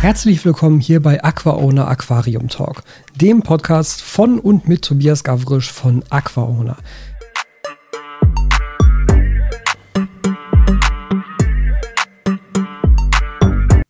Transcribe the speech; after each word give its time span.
Herzlich 0.00 0.42
willkommen 0.46 0.80
hier 0.80 1.02
bei 1.02 1.22
AquaOwner 1.22 1.86
Aquarium 1.86 2.48
Talk, 2.48 2.84
dem 3.20 3.42
Podcast 3.42 4.00
von 4.00 4.40
und 4.40 4.66
mit 4.66 4.80
Tobias 4.80 5.24
Gavrisch 5.24 5.70
von 5.70 6.02
AquaOwner. 6.08 6.78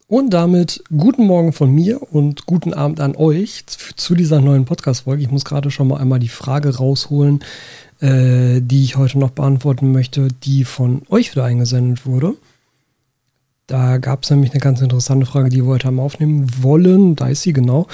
Und 0.08 0.30
damit 0.30 0.82
guten 0.90 1.26
Morgen 1.28 1.52
von 1.52 1.72
mir 1.72 2.02
und 2.12 2.44
guten 2.44 2.74
Abend 2.74 2.98
an 2.98 3.14
euch 3.14 3.66
zu 3.68 4.16
dieser 4.16 4.40
neuen 4.40 4.64
Podcast-Folge. 4.64 5.22
Ich 5.22 5.30
muss 5.30 5.44
gerade 5.44 5.70
schon 5.70 5.86
mal 5.86 6.00
einmal 6.00 6.18
die 6.18 6.26
Frage 6.26 6.76
rausholen, 6.76 7.44
äh, 8.00 8.60
die 8.60 8.82
ich 8.82 8.96
heute 8.96 9.16
noch 9.20 9.30
beantworten 9.30 9.92
möchte, 9.92 10.26
die 10.26 10.64
von 10.64 11.02
euch 11.08 11.30
wieder 11.30 11.44
eingesendet 11.44 12.04
wurde. 12.04 12.34
Da 13.70 13.98
gab 13.98 14.24
es 14.24 14.30
nämlich 14.30 14.50
eine 14.50 14.58
ganz 14.58 14.80
interessante 14.80 15.26
Frage, 15.26 15.48
die 15.48 15.58
wir 15.58 15.66
heute 15.66 15.86
haben 15.86 16.00
aufnehmen 16.00 16.50
wollen. 16.60 17.14
Da 17.14 17.28
ist 17.28 17.42
sie 17.42 17.52
genau. 17.52 17.86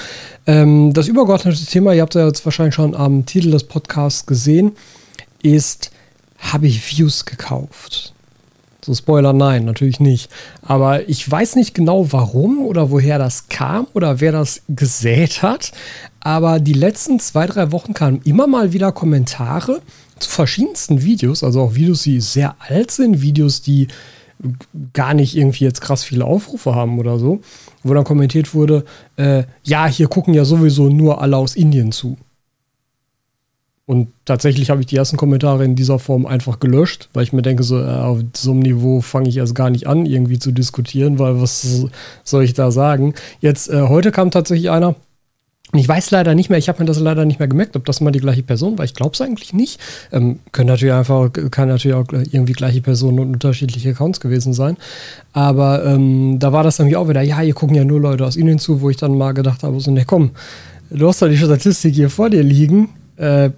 Ähm, 0.47 0.91
das 0.91 1.07
übergeordnete 1.07 1.65
Thema, 1.67 1.93
ihr 1.93 2.01
habt 2.01 2.15
ja 2.15 2.25
jetzt 2.25 2.43
wahrscheinlich 2.45 2.73
schon 2.73 2.95
am 2.95 3.27
Titel 3.27 3.51
des 3.51 3.63
Podcasts 3.63 4.25
gesehen, 4.25 4.71
ist, 5.43 5.91
habe 6.39 6.65
ich 6.65 6.97
Views 6.97 7.25
gekauft? 7.25 8.15
So 8.83 8.95
Spoiler, 8.95 9.33
nein, 9.33 9.65
natürlich 9.65 9.99
nicht. 9.99 10.31
Aber 10.63 11.07
ich 11.07 11.29
weiß 11.29 11.55
nicht 11.55 11.75
genau 11.75 12.11
warum 12.11 12.65
oder 12.65 12.89
woher 12.89 13.19
das 13.19 13.47
kam 13.47 13.85
oder 13.93 14.19
wer 14.19 14.31
das 14.31 14.63
gesät 14.67 15.43
hat. 15.43 15.73
Aber 16.21 16.59
die 16.59 16.73
letzten 16.73 17.19
zwei, 17.19 17.45
drei 17.45 17.71
Wochen 17.71 17.93
kamen 17.93 18.21
immer 18.23 18.47
mal 18.47 18.73
wieder 18.73 18.91
Kommentare 18.91 19.83
zu 20.17 20.27
verschiedensten 20.27 21.03
Videos, 21.03 21.43
also 21.43 21.61
auch 21.61 21.75
Videos, 21.75 22.01
die 22.01 22.19
sehr 22.19 22.55
alt 22.67 22.89
sind, 22.89 23.21
Videos, 23.21 23.61
die 23.61 23.89
gar 24.93 25.13
nicht 25.13 25.35
irgendwie 25.35 25.63
jetzt 25.63 25.81
krass 25.81 26.03
viele 26.03 26.25
Aufrufe 26.25 26.75
haben 26.75 26.99
oder 26.99 27.17
so, 27.17 27.41
wo 27.83 27.93
dann 27.93 28.03
kommentiert 28.03 28.53
wurde, 28.53 28.85
äh, 29.15 29.43
ja, 29.63 29.87
hier 29.87 30.07
gucken 30.07 30.33
ja 30.33 30.45
sowieso 30.45 30.89
nur 30.89 31.21
alle 31.21 31.37
aus 31.37 31.55
Indien 31.55 31.91
zu. 31.91 32.17
Und 33.87 34.09
tatsächlich 34.25 34.69
habe 34.69 34.81
ich 34.81 34.87
die 34.87 34.97
ersten 34.97 35.15
Kommentare 35.15 35.63
in 35.63 35.77
dieser 35.77 35.97
Form 35.97 36.25
einfach 36.25 36.59
gelöscht, 36.59 37.07
weil 37.13 37.23
ich 37.23 37.31
mir 37.31 37.41
denke, 37.41 37.63
so 37.63 37.79
äh, 37.79 37.87
auf 37.87 38.19
so 38.35 38.51
einem 38.51 38.59
Niveau 38.59 38.99
fange 38.99 39.29
ich 39.29 39.37
erst 39.37 39.55
gar 39.55 39.69
nicht 39.69 39.87
an, 39.87 40.05
irgendwie 40.05 40.39
zu 40.39 40.51
diskutieren, 40.51 41.19
weil 41.19 41.41
was 41.41 41.85
soll 42.25 42.43
ich 42.43 42.53
da 42.53 42.69
sagen? 42.69 43.13
Jetzt, 43.39 43.69
äh, 43.69 43.83
heute 43.83 44.11
kam 44.11 44.29
tatsächlich 44.29 44.69
einer, 44.71 44.95
ich 45.73 45.87
weiß 45.87 46.11
leider 46.11 46.33
nicht 46.33 46.49
mehr, 46.49 46.57
ich 46.57 46.69
habe 46.69 46.79
mir 46.79 46.85
das 46.85 46.99
leider 46.99 47.25
nicht 47.25 47.39
mehr 47.39 47.47
gemerkt, 47.47 47.75
ob 47.75 47.83
das 47.85 47.99
mal 47.99 48.11
die 48.11 48.21
gleiche 48.21 48.41
Person 48.41 48.77
war. 48.77 48.85
Ich 48.85 48.93
glaube 48.93 49.13
es 49.13 49.21
eigentlich 49.21 49.53
nicht. 49.53 49.81
Ähm, 50.13 50.39
können 50.53 50.69
natürlich 50.69 50.93
einfach, 50.93 51.29
kann 51.51 51.67
natürlich 51.67 51.95
auch 51.95 52.05
irgendwie 52.09 52.53
gleiche 52.53 52.81
Personen 52.81 53.19
und 53.19 53.33
unterschiedliche 53.33 53.89
Accounts 53.89 54.21
gewesen 54.21 54.53
sein. 54.53 54.77
Aber 55.33 55.83
ähm, 55.83 56.39
da 56.39 56.53
war 56.53 56.63
das 56.63 56.77
dann 56.77 56.93
auch 56.95 57.09
wieder, 57.09 57.21
ja, 57.21 57.39
hier 57.41 57.53
gucken 57.53 57.75
ja 57.75 57.83
nur 57.83 57.99
Leute 57.99 58.25
aus 58.25 58.37
Ihnen 58.37 58.59
zu, 58.59 58.79
wo 58.79 58.89
ich 58.89 58.97
dann 58.97 59.17
mal 59.17 59.33
gedacht 59.33 59.63
habe, 59.63 59.77
so, 59.81 59.91
ne, 59.91 60.05
komm, 60.05 60.31
du 60.89 61.05
hast 61.05 61.21
doch 61.21 61.27
die 61.27 61.37
Statistik 61.37 61.93
hier 61.93 62.09
vor 62.09 62.29
dir 62.29 62.43
liegen. 62.43 62.89
Äh, 63.17 63.49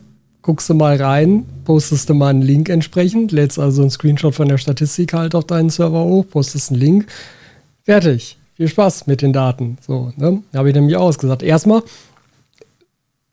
guckst 0.41 0.67
du 0.67 0.73
mal 0.73 0.95
rein, 0.95 1.45
postest 1.63 2.09
du 2.09 2.15
mal 2.15 2.29
einen 2.29 2.41
Link 2.41 2.69
entsprechend, 2.69 3.31
lädst 3.31 3.59
also 3.59 3.81
einen 3.81 3.91
Screenshot 3.91 4.33
von 4.33 4.47
der 4.47 4.57
Statistik 4.57 5.13
halt 5.13 5.35
auf 5.35 5.45
deinen 5.45 5.69
Server 5.69 6.03
hoch, 6.05 6.25
postest 6.27 6.71
einen 6.71 6.79
Link. 6.79 7.07
Fertig 7.83 8.38
viel 8.59 8.67
Spaß 8.67 9.07
mit 9.07 9.21
den 9.21 9.31
Daten. 9.31 9.77
So, 9.79 10.11
ne? 10.17 10.43
Habe 10.53 10.67
ich 10.67 10.75
nämlich 10.75 10.97
ausgesagt. 10.97 11.43
Erstmal, 11.43 11.81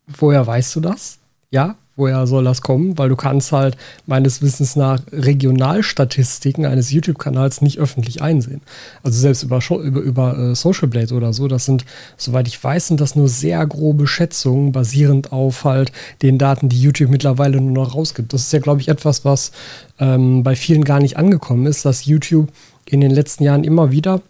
woher 0.06 0.46
weißt 0.46 0.76
du 0.76 0.80
das? 0.80 1.18
Ja, 1.50 1.74
woher 1.96 2.28
soll 2.28 2.44
das 2.44 2.60
kommen? 2.60 2.96
Weil 2.96 3.08
du 3.08 3.16
kannst 3.16 3.50
halt 3.50 3.76
meines 4.06 4.40
Wissens 4.40 4.76
nach 4.76 5.00
Regionalstatistiken 5.10 6.64
eines 6.64 6.92
YouTube-Kanals 6.92 7.60
nicht 7.60 7.80
öffentlich 7.80 8.22
einsehen. 8.22 8.60
Also 9.02 9.18
selbst 9.18 9.42
über, 9.42 9.58
über, 9.80 10.00
über 10.00 10.38
äh, 10.38 10.54
Social 10.54 10.86
Blade 10.86 11.12
oder 11.12 11.32
so, 11.32 11.48
das 11.48 11.64
sind, 11.64 11.84
soweit 12.16 12.46
ich 12.46 12.62
weiß, 12.62 12.86
sind 12.86 13.00
das 13.00 13.16
nur 13.16 13.28
sehr 13.28 13.66
grobe 13.66 14.06
Schätzungen, 14.06 14.70
basierend 14.70 15.32
auf 15.32 15.64
halt 15.64 15.90
den 16.22 16.38
Daten, 16.38 16.68
die 16.68 16.80
YouTube 16.80 17.10
mittlerweile 17.10 17.60
nur 17.60 17.72
noch 17.72 17.96
rausgibt. 17.96 18.32
Das 18.32 18.42
ist 18.42 18.52
ja, 18.52 18.60
glaube 18.60 18.80
ich, 18.80 18.86
etwas, 18.86 19.24
was 19.24 19.50
ähm, 19.98 20.44
bei 20.44 20.54
vielen 20.54 20.84
gar 20.84 21.00
nicht 21.00 21.16
angekommen 21.16 21.66
ist, 21.66 21.84
dass 21.84 22.04
YouTube 22.04 22.52
in 22.84 23.00
den 23.00 23.10
letzten 23.10 23.42
Jahren 23.42 23.64
immer 23.64 23.90
wieder 23.90 24.22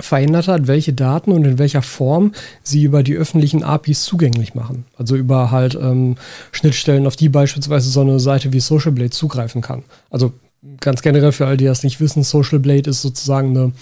verändert 0.00 0.48
hat, 0.48 0.66
welche 0.66 0.92
Daten 0.92 1.32
und 1.32 1.44
in 1.44 1.58
welcher 1.58 1.82
Form 1.82 2.32
sie 2.62 2.82
über 2.82 3.02
die 3.02 3.14
öffentlichen 3.14 3.62
APIs 3.62 4.04
zugänglich 4.04 4.54
machen. 4.54 4.84
Also 4.96 5.16
über 5.16 5.50
halt 5.50 5.74
ähm, 5.74 6.16
Schnittstellen, 6.52 7.06
auf 7.06 7.16
die 7.16 7.28
beispielsweise 7.28 7.88
so 7.88 8.00
eine 8.00 8.20
Seite 8.20 8.52
wie 8.52 8.60
Social 8.60 8.92
Blade 8.92 9.10
zugreifen 9.10 9.62
kann. 9.62 9.82
Also 10.10 10.32
ganz 10.80 11.02
generell 11.02 11.32
für 11.32 11.46
all 11.46 11.56
die 11.56 11.64
das 11.64 11.82
nicht 11.82 12.00
wissen, 12.00 12.22
Social 12.22 12.58
Blade 12.58 12.90
ist 12.90 13.02
sozusagen 13.02 13.50
eine, 13.50 13.72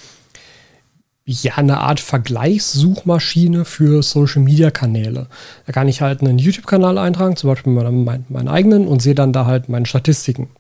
ja, 1.25 1.55
eine 1.57 1.79
Art 1.79 2.01
Vergleichssuchmaschine 2.01 3.65
für 3.65 4.03
Social 4.03 4.43
Media 4.43 4.71
Kanäle. 4.71 5.27
Da 5.67 5.73
kann 5.73 5.89
ich 5.89 6.01
halt 6.01 6.21
einen 6.21 6.39
YouTube-Kanal 6.39 6.99
eintragen, 6.99 7.37
zum 7.37 7.51
Beispiel 7.51 7.73
meinen, 7.73 8.05
meinen, 8.05 8.27
meinen 8.29 8.49
eigenen 8.49 8.87
und 8.87 9.01
sehe 9.01 9.15
dann 9.15 9.33
da 9.33 9.47
halt 9.47 9.69
meine 9.69 9.87
Statistiken. 9.87 10.51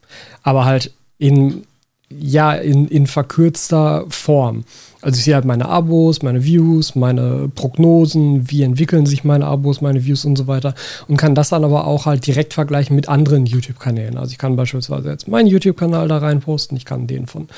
Aber 0.42 0.64
halt 0.64 0.92
in, 1.18 1.64
ja, 2.08 2.52
in, 2.52 2.88
in 2.88 3.06
verkürzter 3.06 4.04
Form. 4.08 4.64
Also 5.04 5.18
ich 5.18 5.24
sehe 5.24 5.34
halt 5.34 5.44
meine 5.44 5.68
Abos, 5.68 6.22
meine 6.22 6.44
Views, 6.44 6.94
meine 6.94 7.50
Prognosen, 7.54 8.50
wie 8.50 8.62
entwickeln 8.62 9.04
sich 9.04 9.22
meine 9.22 9.44
Abos, 9.44 9.82
meine 9.82 10.02
Views 10.06 10.24
und 10.24 10.36
so 10.36 10.46
weiter 10.46 10.74
und 11.08 11.18
kann 11.18 11.34
das 11.34 11.50
dann 11.50 11.62
aber 11.62 11.86
auch 11.86 12.06
halt 12.06 12.26
direkt 12.26 12.54
vergleichen 12.54 12.96
mit 12.96 13.06
anderen 13.06 13.44
YouTube-Kanälen. 13.44 14.16
Also 14.16 14.32
ich 14.32 14.38
kann 14.38 14.56
beispielsweise 14.56 15.10
jetzt 15.10 15.28
meinen 15.28 15.46
YouTube-Kanal 15.46 16.08
da 16.08 16.18
rein 16.18 16.40
posten, 16.40 16.74
ich 16.76 16.86
kann 16.86 17.06
den 17.06 17.26
von 17.26 17.48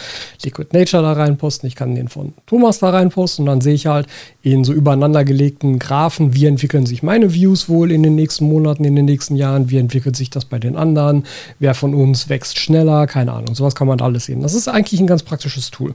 Liquid 0.42 0.76
Nature 0.76 1.04
da 1.04 1.12
rein 1.12 1.36
posten, 1.36 1.68
ich 1.68 1.76
kann 1.76 1.94
den 1.94 2.08
von 2.08 2.34
Thomas 2.46 2.80
da 2.80 2.90
rein 2.90 3.10
posten 3.10 3.42
und 3.42 3.46
dann 3.46 3.60
sehe 3.60 3.74
ich 3.74 3.86
halt 3.86 4.08
in 4.42 4.64
so 4.64 4.72
übereinander 4.72 5.24
gelegten 5.24 5.78
Graphen, 5.78 6.34
wie 6.34 6.46
entwickeln 6.46 6.84
sich 6.84 7.04
meine 7.04 7.32
Views 7.32 7.68
wohl 7.68 7.92
in 7.92 8.02
den 8.02 8.16
nächsten 8.16 8.48
Monaten, 8.48 8.82
in 8.82 8.96
den 8.96 9.04
nächsten 9.04 9.36
Jahren, 9.36 9.70
wie 9.70 9.78
entwickelt 9.78 10.16
sich 10.16 10.30
das 10.30 10.46
bei 10.46 10.58
den 10.58 10.74
anderen, 10.74 11.22
wer 11.60 11.74
von 11.74 11.94
uns 11.94 12.28
wächst 12.28 12.58
schneller, 12.58 13.06
keine 13.06 13.32
Ahnung. 13.32 13.54
Sowas 13.54 13.76
kann 13.76 13.86
man 13.86 14.00
alles 14.00 14.24
sehen. 14.24 14.40
Das 14.40 14.54
ist 14.54 14.66
eigentlich 14.66 14.98
ein 14.98 15.06
ganz 15.06 15.22
praktisches 15.22 15.70
Tool. 15.70 15.94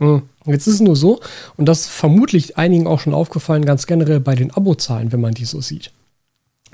Hm. 0.00 0.22
Jetzt 0.46 0.66
ist 0.66 0.74
es 0.74 0.80
nur 0.80 0.96
so, 0.96 1.20
und 1.56 1.66
das 1.66 1.86
vermutlich 1.86 2.56
einigen 2.56 2.86
auch 2.86 2.98
schon 2.98 3.14
aufgefallen, 3.14 3.64
ganz 3.64 3.86
generell 3.86 4.20
bei 4.20 4.34
den 4.34 4.50
Abozahlen, 4.50 5.12
wenn 5.12 5.20
man 5.20 5.34
die 5.34 5.44
so 5.44 5.60
sieht. 5.60 5.92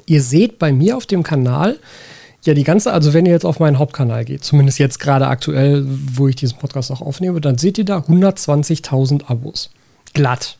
Ihr 0.07 0.23
seht 0.23 0.59
bei 0.59 0.73
mir 0.73 0.97
auf 0.97 1.07
dem 1.07 1.23
Kanal 1.23 1.79
ja 2.45 2.55
die 2.55 2.65
ganze, 2.65 2.93
also 2.93 3.13
wenn 3.13 3.27
ihr 3.27 3.33
jetzt 3.33 3.45
auf 3.45 3.59
meinen 3.59 3.79
Hauptkanal 3.79 4.25
geht, 4.25 4.45
zumindest 4.45 4.79
jetzt 4.79 5.01
gerade 5.01 5.27
aktuell, 5.27 5.85
wo 5.87 6.29
ich 6.29 6.37
diesen 6.37 6.59
Podcast 6.59 6.93
auch 6.93 7.01
aufnehme, 7.01 7.41
dann 7.41 7.59
seht 7.59 7.77
ihr 7.79 7.85
da 7.85 7.99
120.000 7.99 9.27
Abos. 9.27 9.71
Glatt. 10.13 10.59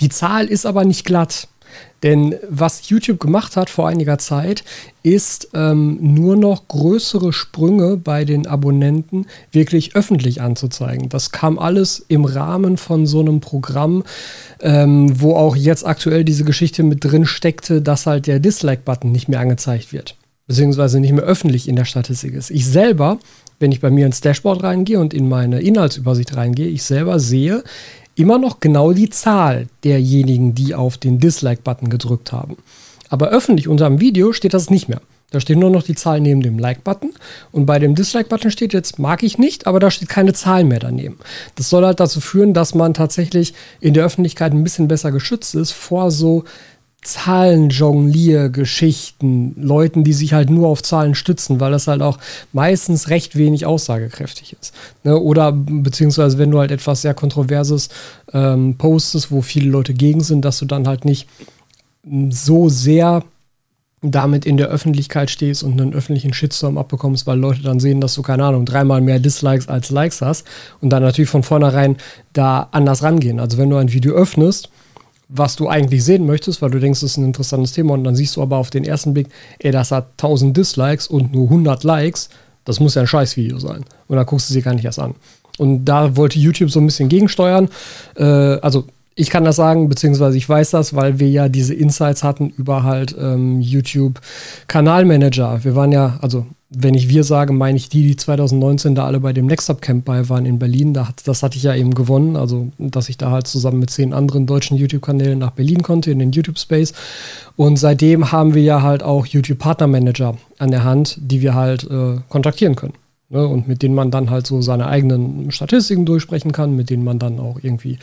Die 0.00 0.08
Zahl 0.08 0.46
ist 0.46 0.64
aber 0.64 0.84
nicht 0.84 1.04
glatt. 1.04 1.48
Denn 2.02 2.34
was 2.48 2.88
YouTube 2.88 3.20
gemacht 3.20 3.56
hat 3.56 3.70
vor 3.70 3.88
einiger 3.88 4.18
Zeit, 4.18 4.64
ist 5.02 5.50
ähm, 5.54 5.98
nur 6.00 6.36
noch 6.36 6.68
größere 6.68 7.32
Sprünge 7.32 7.96
bei 7.96 8.24
den 8.24 8.46
Abonnenten 8.46 9.26
wirklich 9.52 9.94
öffentlich 9.94 10.40
anzuzeigen. 10.40 11.08
Das 11.08 11.30
kam 11.30 11.58
alles 11.58 12.04
im 12.08 12.24
Rahmen 12.24 12.76
von 12.76 13.06
so 13.06 13.20
einem 13.20 13.40
Programm, 13.40 14.04
ähm, 14.60 15.20
wo 15.20 15.36
auch 15.36 15.56
jetzt 15.56 15.86
aktuell 15.86 16.24
diese 16.24 16.44
Geschichte 16.44 16.82
mit 16.82 17.04
drin 17.04 17.24
steckte, 17.24 17.82
dass 17.82 18.06
halt 18.06 18.26
der 18.26 18.40
Dislike-Button 18.40 19.12
nicht 19.12 19.28
mehr 19.28 19.40
angezeigt 19.40 19.92
wird. 19.92 20.16
Beziehungsweise 20.48 20.98
nicht 21.00 21.12
mehr 21.12 21.24
öffentlich 21.24 21.68
in 21.68 21.76
der 21.76 21.84
Statistik 21.84 22.34
ist. 22.34 22.50
Ich 22.50 22.66
selber, 22.66 23.18
wenn 23.60 23.72
ich 23.72 23.80
bei 23.80 23.90
mir 23.90 24.06
ins 24.06 24.20
Dashboard 24.20 24.62
reingehe 24.64 24.98
und 24.98 25.14
in 25.14 25.28
meine 25.28 25.60
Inhaltsübersicht 25.60 26.36
reingehe, 26.36 26.66
ich 26.66 26.82
selber 26.82 27.20
sehe, 27.20 27.62
immer 28.14 28.38
noch 28.38 28.60
genau 28.60 28.92
die 28.92 29.10
Zahl 29.10 29.68
derjenigen, 29.84 30.54
die 30.54 30.74
auf 30.74 30.98
den 30.98 31.18
Dislike-Button 31.18 31.90
gedrückt 31.90 32.32
haben. 32.32 32.56
Aber 33.08 33.28
öffentlich 33.28 33.68
unter 33.68 33.88
dem 33.88 34.00
Video 34.00 34.32
steht 34.32 34.54
das 34.54 34.70
nicht 34.70 34.88
mehr. 34.88 35.00
Da 35.32 35.40
steht 35.40 35.58
nur 35.58 35.70
noch 35.70 35.82
die 35.82 35.94
Zahl 35.94 36.20
neben 36.20 36.42
dem 36.42 36.58
Like-Button. 36.58 37.12
Und 37.52 37.64
bei 37.66 37.78
dem 37.78 37.94
Dislike-Button 37.94 38.50
steht 38.50 38.74
jetzt, 38.74 38.98
mag 38.98 39.22
ich 39.22 39.38
nicht, 39.38 39.66
aber 39.66 39.80
da 39.80 39.90
steht 39.90 40.10
keine 40.10 40.34
Zahl 40.34 40.62
mehr 40.62 40.78
daneben. 40.78 41.18
Das 41.54 41.70
soll 41.70 41.84
halt 41.86 42.00
dazu 42.00 42.20
führen, 42.20 42.52
dass 42.52 42.74
man 42.74 42.92
tatsächlich 42.92 43.54
in 43.80 43.94
der 43.94 44.04
Öffentlichkeit 44.04 44.52
ein 44.52 44.62
bisschen 44.62 44.88
besser 44.88 45.10
geschützt 45.10 45.54
ist 45.54 45.72
vor 45.72 46.10
so 46.10 46.44
Zahlenjonglier-Geschichten, 47.02 49.56
Leuten, 49.60 50.04
die 50.04 50.12
sich 50.12 50.34
halt 50.34 50.50
nur 50.50 50.68
auf 50.68 50.84
Zahlen 50.84 51.16
stützen, 51.16 51.58
weil 51.58 51.72
das 51.72 51.88
halt 51.88 52.00
auch 52.00 52.18
meistens 52.52 53.08
recht 53.08 53.34
wenig 53.36 53.66
aussagekräftig 53.66 54.54
ist. 54.60 54.72
Ne? 55.02 55.18
Oder 55.18 55.50
beziehungsweise 55.52 56.38
wenn 56.38 56.52
du 56.52 56.60
halt 56.60 56.70
etwas 56.70 57.02
sehr 57.02 57.14
Kontroverses 57.14 57.88
ähm, 58.32 58.76
postest, 58.78 59.32
wo 59.32 59.42
viele 59.42 59.68
Leute 59.68 59.94
gegen 59.94 60.22
sind, 60.22 60.44
dass 60.44 60.58
du 60.58 60.64
dann 60.64 60.86
halt 60.86 61.04
nicht 61.04 61.26
so 62.30 62.68
sehr 62.68 63.24
damit 64.02 64.46
in 64.46 64.56
der 64.56 64.68
Öffentlichkeit 64.68 65.30
stehst 65.30 65.62
und 65.62 65.80
einen 65.80 65.94
öffentlichen 65.94 66.32
Shitstorm 66.32 66.78
abbekommst, 66.78 67.26
weil 67.26 67.38
Leute 67.38 67.62
dann 67.62 67.80
sehen, 67.80 68.00
dass 68.00 68.14
du, 68.14 68.22
keine 68.22 68.44
Ahnung, 68.44 68.64
dreimal 68.64 69.00
mehr 69.00 69.20
Dislikes 69.20 69.68
als 69.68 69.90
Likes 69.90 70.20
hast 70.20 70.46
und 70.80 70.90
dann 70.90 71.02
natürlich 71.02 71.30
von 71.30 71.44
vornherein 71.44 71.96
da 72.32 72.68
anders 72.72 73.02
rangehen. 73.02 73.38
Also 73.38 73.58
wenn 73.58 73.70
du 73.70 73.76
ein 73.76 73.92
Video 73.92 74.14
öffnest, 74.14 74.70
was 75.34 75.56
du 75.56 75.68
eigentlich 75.68 76.04
sehen 76.04 76.26
möchtest, 76.26 76.60
weil 76.60 76.70
du 76.70 76.78
denkst, 76.78 77.00
das 77.00 77.12
ist 77.12 77.16
ein 77.16 77.24
interessantes 77.24 77.72
Thema 77.72 77.94
und 77.94 78.04
dann 78.04 78.14
siehst 78.14 78.36
du 78.36 78.42
aber 78.42 78.58
auf 78.58 78.70
den 78.70 78.84
ersten 78.84 79.14
Blick, 79.14 79.28
ey, 79.58 79.70
das 79.70 79.90
hat 79.90 80.08
1000 80.12 80.56
Dislikes 80.56 81.06
und 81.06 81.32
nur 81.32 81.44
100 81.44 81.84
Likes, 81.84 82.28
das 82.64 82.80
muss 82.80 82.94
ja 82.94 83.02
ein 83.02 83.08
Scheißvideo 83.08 83.58
sein. 83.58 83.84
Und 84.08 84.16
dann 84.16 84.26
guckst 84.26 84.50
du 84.50 84.54
sie 84.54 84.62
gar 84.62 84.74
nicht 84.74 84.84
erst 84.84 84.98
an. 84.98 85.14
Und 85.58 85.84
da 85.84 86.16
wollte 86.16 86.38
YouTube 86.38 86.70
so 86.70 86.80
ein 86.80 86.86
bisschen 86.86 87.08
gegensteuern. 87.08 87.68
Äh, 88.16 88.24
also 88.24 88.84
ich 89.14 89.30
kann 89.30 89.44
das 89.44 89.56
sagen, 89.56 89.88
beziehungsweise 89.88 90.36
ich 90.36 90.48
weiß 90.48 90.70
das, 90.70 90.94
weil 90.94 91.18
wir 91.18 91.28
ja 91.28 91.48
diese 91.48 91.74
Insights 91.74 92.22
hatten 92.22 92.50
über 92.56 92.82
halt 92.82 93.14
ähm, 93.18 93.60
YouTube 93.60 94.20
Kanalmanager. 94.68 95.64
Wir 95.64 95.74
waren 95.74 95.92
ja, 95.92 96.18
also 96.22 96.46
wenn 96.74 96.94
ich 96.94 97.08
wir 97.08 97.24
sage, 97.24 97.52
meine 97.52 97.76
ich 97.76 97.88
die, 97.88 98.02
die 98.02 98.16
2019 98.16 98.94
da 98.94 99.04
alle 99.04 99.20
bei 99.20 99.32
dem 99.32 99.46
Next 99.46 99.68
Up 99.68 99.82
Camp 99.82 100.04
bei 100.04 100.28
waren 100.28 100.46
in 100.46 100.58
Berlin. 100.58 100.94
Da 100.94 101.08
hat, 101.08 101.26
das 101.26 101.42
hatte 101.42 101.56
ich 101.56 101.62
ja 101.62 101.74
eben 101.74 101.94
gewonnen, 101.94 102.36
also 102.36 102.68
dass 102.78 103.08
ich 103.08 103.18
da 103.18 103.30
halt 103.30 103.46
zusammen 103.46 103.78
mit 103.78 103.90
zehn 103.90 104.12
anderen 104.12 104.46
deutschen 104.46 104.76
YouTube-Kanälen 104.76 105.38
nach 105.38 105.50
Berlin 105.50 105.82
konnte 105.82 106.10
in 106.10 106.18
den 106.18 106.32
YouTube 106.32 106.58
Space. 106.58 106.92
Und 107.56 107.78
seitdem 107.78 108.32
haben 108.32 108.54
wir 108.54 108.62
ja 108.62 108.82
halt 108.82 109.02
auch 109.02 109.26
YouTube 109.26 109.58
Partner 109.58 109.86
Manager 109.86 110.36
an 110.58 110.70
der 110.70 110.84
Hand, 110.84 111.18
die 111.20 111.42
wir 111.42 111.54
halt 111.54 111.84
äh, 111.84 112.18
kontaktieren 112.28 112.76
können. 112.76 112.94
Ne, 113.28 113.46
und 113.46 113.66
mit 113.66 113.82
denen 113.82 113.94
man 113.94 114.10
dann 114.10 114.28
halt 114.28 114.46
so 114.46 114.60
seine 114.60 114.86
eigenen 114.88 115.50
Statistiken 115.52 116.04
durchsprechen 116.04 116.52
kann, 116.52 116.76
mit 116.76 116.90
denen 116.90 117.02
man 117.02 117.18
dann 117.18 117.40
auch 117.40 117.58
irgendwie 117.62 117.98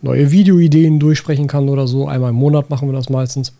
neue 0.00 0.32
Videoideen 0.32 0.98
durchsprechen 0.98 1.46
kann 1.46 1.68
oder 1.68 1.86
so. 1.86 2.08
Einmal 2.08 2.30
im 2.30 2.36
Monat 2.36 2.68
machen 2.68 2.88
wir 2.88 2.92
das 2.92 3.08
meistens. 3.08 3.52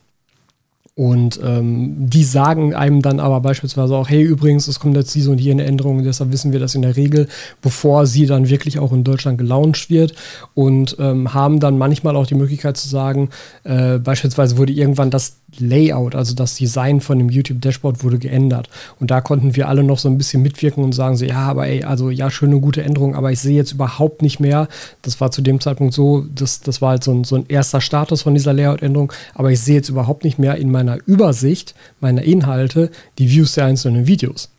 Und 0.95 1.41
ähm, 1.43 1.95
die 2.11 2.23
sagen 2.23 2.75
einem 2.75 3.01
dann 3.01 3.19
aber 3.19 3.41
beispielsweise 3.41 3.97
auch, 3.97 4.11
hey, 4.11 4.23
übrigens, 4.23 4.69
es 4.69 4.79
kommt 4.79 4.95
jetzt 4.95 5.15
diese 5.15 5.31
und 5.31 5.41
jene 5.41 5.65
Änderung, 5.65 6.03
deshalb 6.05 6.33
wissen 6.33 6.53
wir 6.53 6.61
das 6.61 6.75
in 6.75 6.83
der 6.83 6.97
Regel, 6.97 7.29
bevor 7.63 8.07
sie 8.07 8.27
dann 8.27 8.51
wirklich 8.51 8.79
auch 8.79 8.93
in 8.93 9.03
Deutschland 9.03 9.39
gelauncht 9.39 9.89
wird. 9.89 10.15
Und 10.53 10.97
ähm, 10.99 11.33
haben 11.33 11.61
dann 11.61 11.79
manchmal 11.79 12.15
auch 12.15 12.27
die 12.27 12.35
Möglichkeit 12.35 12.77
zu 12.77 12.89
sagen, 12.89 13.31
äh, 13.65 13.99
beispielsweise 13.99 14.59
wurde 14.59 14.73
irgendwann 14.73 15.11
das 15.11 15.42
Layout, 15.59 16.15
also 16.15 16.35
das 16.35 16.55
Design 16.55 17.01
von 17.01 17.19
dem 17.19 17.29
YouTube-Dashboard 17.29 18.03
wurde 18.03 18.19
geändert. 18.19 18.69
Und 19.01 19.11
da 19.11 19.21
konnten 19.21 19.57
wir 19.57 19.69
alle 19.69 19.83
noch 19.83 19.99
so 19.99 20.09
ein 20.09 20.19
bisschen 20.19 20.43
mitwirken 20.43 20.83
und 20.83 20.93
sagen 20.93 21.17
so, 21.17 21.25
ja, 21.25 21.41
aber 21.41 21.67
ey, 21.67 21.85
also 21.85 22.11
ja, 22.11 22.31
schöne, 22.31 22.61
gute 22.61 22.83
Änderung, 22.83 23.15
aber 23.15 23.33
ich 23.33 23.41
sehe 23.41 23.57
jetzt 23.57 23.73
überhaupt 23.73 24.23
nicht 24.23 24.41
mehr, 24.41 24.69
das 25.03 25.21
war 25.21 25.31
zu 25.31 25.43
dem 25.43 25.61
Zeitpunkt 25.61 25.95
so, 25.95 26.25
das, 26.35 26.61
das 26.61 26.81
war 26.81 26.91
halt 26.91 27.05
so 27.05 27.13
ein, 27.13 27.25
so 27.25 27.37
ein 27.37 27.45
erster 27.49 27.81
Status 27.81 28.23
von 28.23 28.35
dieser 28.35 28.53
Layout-Änderung, 28.53 29.13
aber 29.35 29.51
ich 29.51 29.61
sehe 29.61 29.77
jetzt 29.77 29.89
überhaupt 29.89 30.25
nicht 30.25 30.39
mehr 30.39 30.57
in 30.57 30.71
meiner 30.71 30.99
Übersicht 31.07 31.75
meiner 32.01 32.23
Inhalte 32.23 32.91
die 33.19 33.31
Views 33.31 33.53
der 33.53 33.67
einzelnen 33.67 34.07
Videos. 34.07 34.51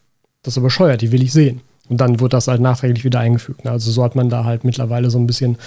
Das 0.43 0.53
ist 0.53 0.57
aber 0.57 0.67
bescheuert, 0.67 1.01
die 1.01 1.11
will 1.11 1.23
ich 1.23 1.31
sehen. 1.31 1.61
Und 1.89 1.99
dann 1.99 2.19
wird 2.19 2.33
das 2.33 2.47
halt 2.47 2.61
nachträglich 2.61 3.03
wieder 3.03 3.19
eingefügt. 3.19 3.65
Also 3.67 3.91
so 3.91 4.03
hat 4.03 4.15
man 4.15 4.29
da 4.29 4.45
halt 4.45 4.63
mittlerweile 4.63 5.09
so 5.09 5.19
ein 5.19 5.27
bisschen 5.27 5.57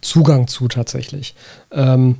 Zugang 0.00 0.46
zu 0.46 0.68
tatsächlich. 0.68 1.34
Ähm, 1.70 2.16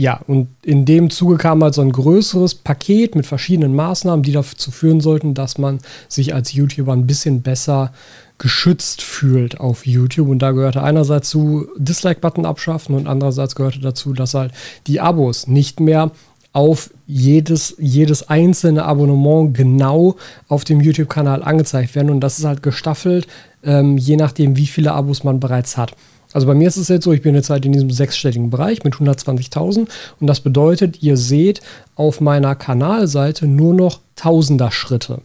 ja, 0.00 0.18
und 0.26 0.48
in 0.64 0.86
dem 0.86 1.10
Zuge 1.10 1.36
kam 1.36 1.62
halt 1.62 1.74
so 1.74 1.82
ein 1.82 1.92
größeres 1.92 2.54
Paket 2.54 3.14
mit 3.14 3.26
verschiedenen 3.26 3.74
Maßnahmen, 3.74 4.22
die 4.22 4.32
dazu 4.32 4.70
führen 4.70 5.02
sollten, 5.02 5.34
dass 5.34 5.58
man 5.58 5.78
sich 6.08 6.32
als 6.32 6.54
YouTuber 6.54 6.94
ein 6.94 7.06
bisschen 7.06 7.42
besser 7.42 7.92
geschützt 8.38 9.02
fühlt 9.02 9.60
auf 9.60 9.86
YouTube. 9.86 10.30
Und 10.30 10.38
da 10.38 10.52
gehörte 10.52 10.82
einerseits 10.82 11.28
zu 11.28 11.68
Dislike-Button 11.76 12.46
abschaffen 12.46 12.94
und 12.94 13.08
andererseits 13.08 13.54
gehörte 13.54 13.80
dazu, 13.80 14.14
dass 14.14 14.32
halt 14.32 14.52
die 14.86 15.00
Abos 15.00 15.46
nicht 15.46 15.80
mehr 15.80 16.12
auf 16.54 16.88
jedes, 17.06 17.76
jedes 17.78 18.26
einzelne 18.30 18.86
Abonnement 18.86 19.54
genau 19.54 20.16
auf 20.48 20.64
dem 20.64 20.80
YouTube-Kanal 20.80 21.42
angezeigt 21.42 21.94
werden. 21.94 22.08
Und 22.08 22.20
das 22.20 22.38
ist 22.38 22.46
halt 22.46 22.62
gestaffelt, 22.62 23.26
ähm, 23.62 23.98
je 23.98 24.16
nachdem, 24.16 24.56
wie 24.56 24.66
viele 24.66 24.92
Abos 24.92 25.24
man 25.24 25.40
bereits 25.40 25.76
hat. 25.76 25.94
Also 26.32 26.46
bei 26.46 26.54
mir 26.54 26.68
ist 26.68 26.76
es 26.76 26.88
jetzt 26.88 27.04
so, 27.04 27.12
ich 27.12 27.22
bin 27.22 27.34
jetzt 27.34 27.50
halt 27.50 27.64
in 27.66 27.72
diesem 27.72 27.90
sechsstelligen 27.90 28.50
Bereich 28.50 28.84
mit 28.84 28.94
120.000 28.94 29.88
und 30.20 30.26
das 30.26 30.40
bedeutet, 30.40 31.02
ihr 31.02 31.16
seht 31.16 31.60
auf 31.96 32.20
meiner 32.20 32.54
Kanalseite 32.54 33.46
nur 33.46 33.74
noch 33.74 34.00
Tausender 34.16 34.70
Schritte. 34.70 35.22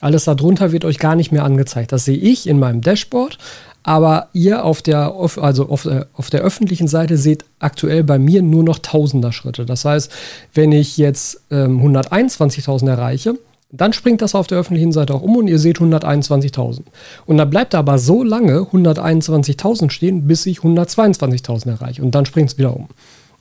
Alles 0.00 0.24
darunter 0.24 0.72
wird 0.72 0.84
euch 0.84 0.98
gar 0.98 1.16
nicht 1.16 1.32
mehr 1.32 1.44
angezeigt. 1.44 1.92
Das 1.92 2.04
sehe 2.04 2.16
ich 2.16 2.46
in 2.46 2.58
meinem 2.58 2.80
Dashboard, 2.80 3.36
aber 3.82 4.28
ihr 4.32 4.64
auf 4.64 4.80
der, 4.80 5.12
also 5.36 5.68
auf 5.68 5.82
der, 5.82 6.08
auf 6.14 6.30
der 6.30 6.40
öffentlichen 6.40 6.88
Seite 6.88 7.18
seht 7.18 7.44
aktuell 7.58 8.04
bei 8.04 8.18
mir 8.18 8.42
nur 8.42 8.64
noch 8.64 8.78
Tausender 8.78 9.32
Schritte. 9.32 9.66
Das 9.66 9.84
heißt, 9.84 10.10
wenn 10.54 10.72
ich 10.72 10.98
jetzt 10.98 11.42
ähm, 11.50 11.80
121.000 11.80 12.88
erreiche, 12.88 13.34
dann 13.70 13.92
springt 13.92 14.22
das 14.22 14.34
auf 14.34 14.46
der 14.46 14.58
öffentlichen 14.58 14.92
Seite 14.92 15.14
auch 15.14 15.22
um 15.22 15.36
und 15.36 15.48
ihr 15.48 15.58
seht 15.58 15.78
121.000. 15.78 16.82
Und 17.26 17.36
dann 17.36 17.50
bleibt 17.50 17.74
aber 17.74 17.98
so 17.98 18.22
lange 18.22 18.60
121.000 18.60 19.90
stehen, 19.90 20.26
bis 20.26 20.46
ich 20.46 20.60
122.000 20.60 21.68
erreiche. 21.68 22.02
Und 22.02 22.14
dann 22.14 22.24
springt 22.24 22.50
es 22.50 22.58
wieder 22.58 22.74
um. 22.74 22.88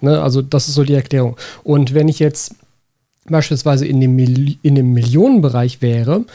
Ne? 0.02 0.22
Also 0.22 0.42
das 0.42 0.68
ist 0.68 0.76
so 0.76 0.84
die 0.84 0.96
Erklärung. 0.96 1.38
Und 1.64 1.94
wenn 1.94 2.10
ich 2.10 2.20
jetzt 2.20 2.56
beispielsweise 3.30 3.88
in 3.88 4.02
dem, 4.02 4.16
Mil 4.16 4.58
in 4.64 4.76
dem 4.76 4.94
Millionenbereich 4.94 5.82
wäre, 5.82 6.26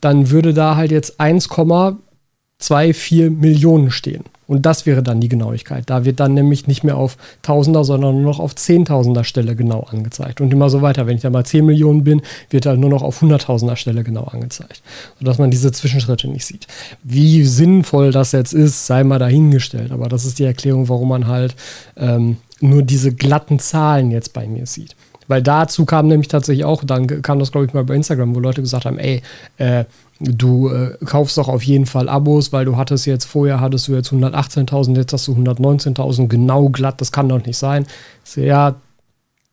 dann 0.00 0.30
würde 0.30 0.52
da 0.52 0.76
halt 0.76 0.90
jetzt 0.90 1.20
1,24 1.20 3.30
Millionen 3.30 3.90
stehen. 3.90 4.24
Und 4.46 4.64
das 4.64 4.86
wäre 4.86 5.02
dann 5.02 5.20
die 5.20 5.28
Genauigkeit. 5.28 5.84
Da 5.90 6.04
wird 6.04 6.20
dann 6.20 6.34
nämlich 6.34 6.66
nicht 6.66 6.84
mehr 6.84 6.96
auf 6.96 7.16
Tausender, 7.42 7.84
sondern 7.84 8.14
nur 8.16 8.30
noch 8.30 8.38
auf 8.38 8.54
Zehntausender 8.54 9.24
Stelle 9.24 9.56
genau 9.56 9.80
angezeigt. 9.90 10.40
Und 10.40 10.52
immer 10.52 10.70
so 10.70 10.82
weiter. 10.82 11.06
Wenn 11.06 11.16
ich 11.16 11.22
dann 11.22 11.32
mal 11.32 11.44
10 11.44 11.66
Millionen 11.66 12.04
bin, 12.04 12.22
wird 12.50 12.66
dann 12.66 12.78
nur 12.78 12.90
noch 12.90 13.02
auf 13.02 13.20
Hunderttausender 13.20 13.76
Stelle 13.76 14.04
genau 14.04 14.24
angezeigt. 14.24 14.82
Sodass 15.18 15.38
man 15.38 15.50
diese 15.50 15.72
Zwischenschritte 15.72 16.28
nicht 16.28 16.44
sieht. 16.44 16.66
Wie 17.02 17.44
sinnvoll 17.44 18.12
das 18.12 18.32
jetzt 18.32 18.52
ist, 18.52 18.86
sei 18.86 19.02
mal 19.02 19.18
dahingestellt. 19.18 19.90
Aber 19.90 20.08
das 20.08 20.24
ist 20.24 20.38
die 20.38 20.44
Erklärung, 20.44 20.88
warum 20.88 21.08
man 21.08 21.26
halt 21.26 21.56
ähm, 21.96 22.36
nur 22.60 22.82
diese 22.82 23.12
glatten 23.12 23.58
Zahlen 23.58 24.10
jetzt 24.10 24.32
bei 24.32 24.46
mir 24.46 24.66
sieht. 24.66 24.94
Weil 25.28 25.42
dazu 25.42 25.84
kam 25.84 26.08
nämlich 26.08 26.28
tatsächlich 26.28 26.64
auch, 26.64 26.84
dann 26.84 27.22
kam 27.22 27.38
das, 27.38 27.52
glaube 27.52 27.66
ich, 27.66 27.74
mal 27.74 27.84
bei 27.84 27.94
Instagram, 27.94 28.34
wo 28.34 28.40
Leute 28.40 28.62
gesagt 28.62 28.84
haben, 28.84 28.98
ey, 28.98 29.22
äh, 29.58 29.84
du 30.20 30.68
äh, 30.68 30.96
kaufst 31.04 31.38
doch 31.38 31.48
auf 31.48 31.62
jeden 31.62 31.86
Fall 31.86 32.08
Abos, 32.08 32.52
weil 32.52 32.64
du 32.64 32.76
hattest 32.76 33.06
jetzt, 33.06 33.24
vorher 33.24 33.60
hattest 33.60 33.88
du 33.88 33.94
jetzt 33.94 34.12
118.000, 34.12 34.96
jetzt 34.96 35.12
hast 35.12 35.28
du 35.28 35.34
119.000, 35.34 36.28
genau 36.28 36.68
glatt, 36.68 37.00
das 37.00 37.12
kann 37.12 37.28
doch 37.28 37.44
nicht 37.44 37.58
sein. 37.58 37.86
So, 38.24 38.40
ja, 38.40 38.76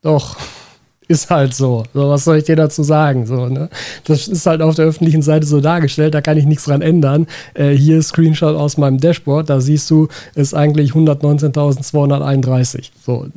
doch, 0.02 0.38
ist 1.08 1.30
halt 1.30 1.54
so. 1.54 1.84
so. 1.94 2.10
Was 2.10 2.24
soll 2.24 2.38
ich 2.38 2.46
dir 2.46 2.56
dazu 2.56 2.84
sagen? 2.84 3.26
So, 3.26 3.48
ne? 3.48 3.70
Das 4.06 4.28
ist 4.28 4.46
halt 4.46 4.62
auf 4.62 4.76
der 4.76 4.86
öffentlichen 4.86 5.22
Seite 5.22 5.46
so 5.46 5.60
dargestellt, 5.60 6.14
da 6.14 6.22
kann 6.22 6.38
ich 6.38 6.46
nichts 6.46 6.66
dran 6.66 6.82
ändern. 6.82 7.28
Äh, 7.56 7.72
hier 7.72 8.02
Screenshot 8.02 8.56
aus 8.56 8.78
meinem 8.78 9.00
Dashboard, 9.00 9.50
da 9.50 9.60
siehst 9.60 9.90
du, 9.90 10.08
ist 10.36 10.54
eigentlich 10.54 10.92
119.231. 10.92 12.92
So, 13.06 13.28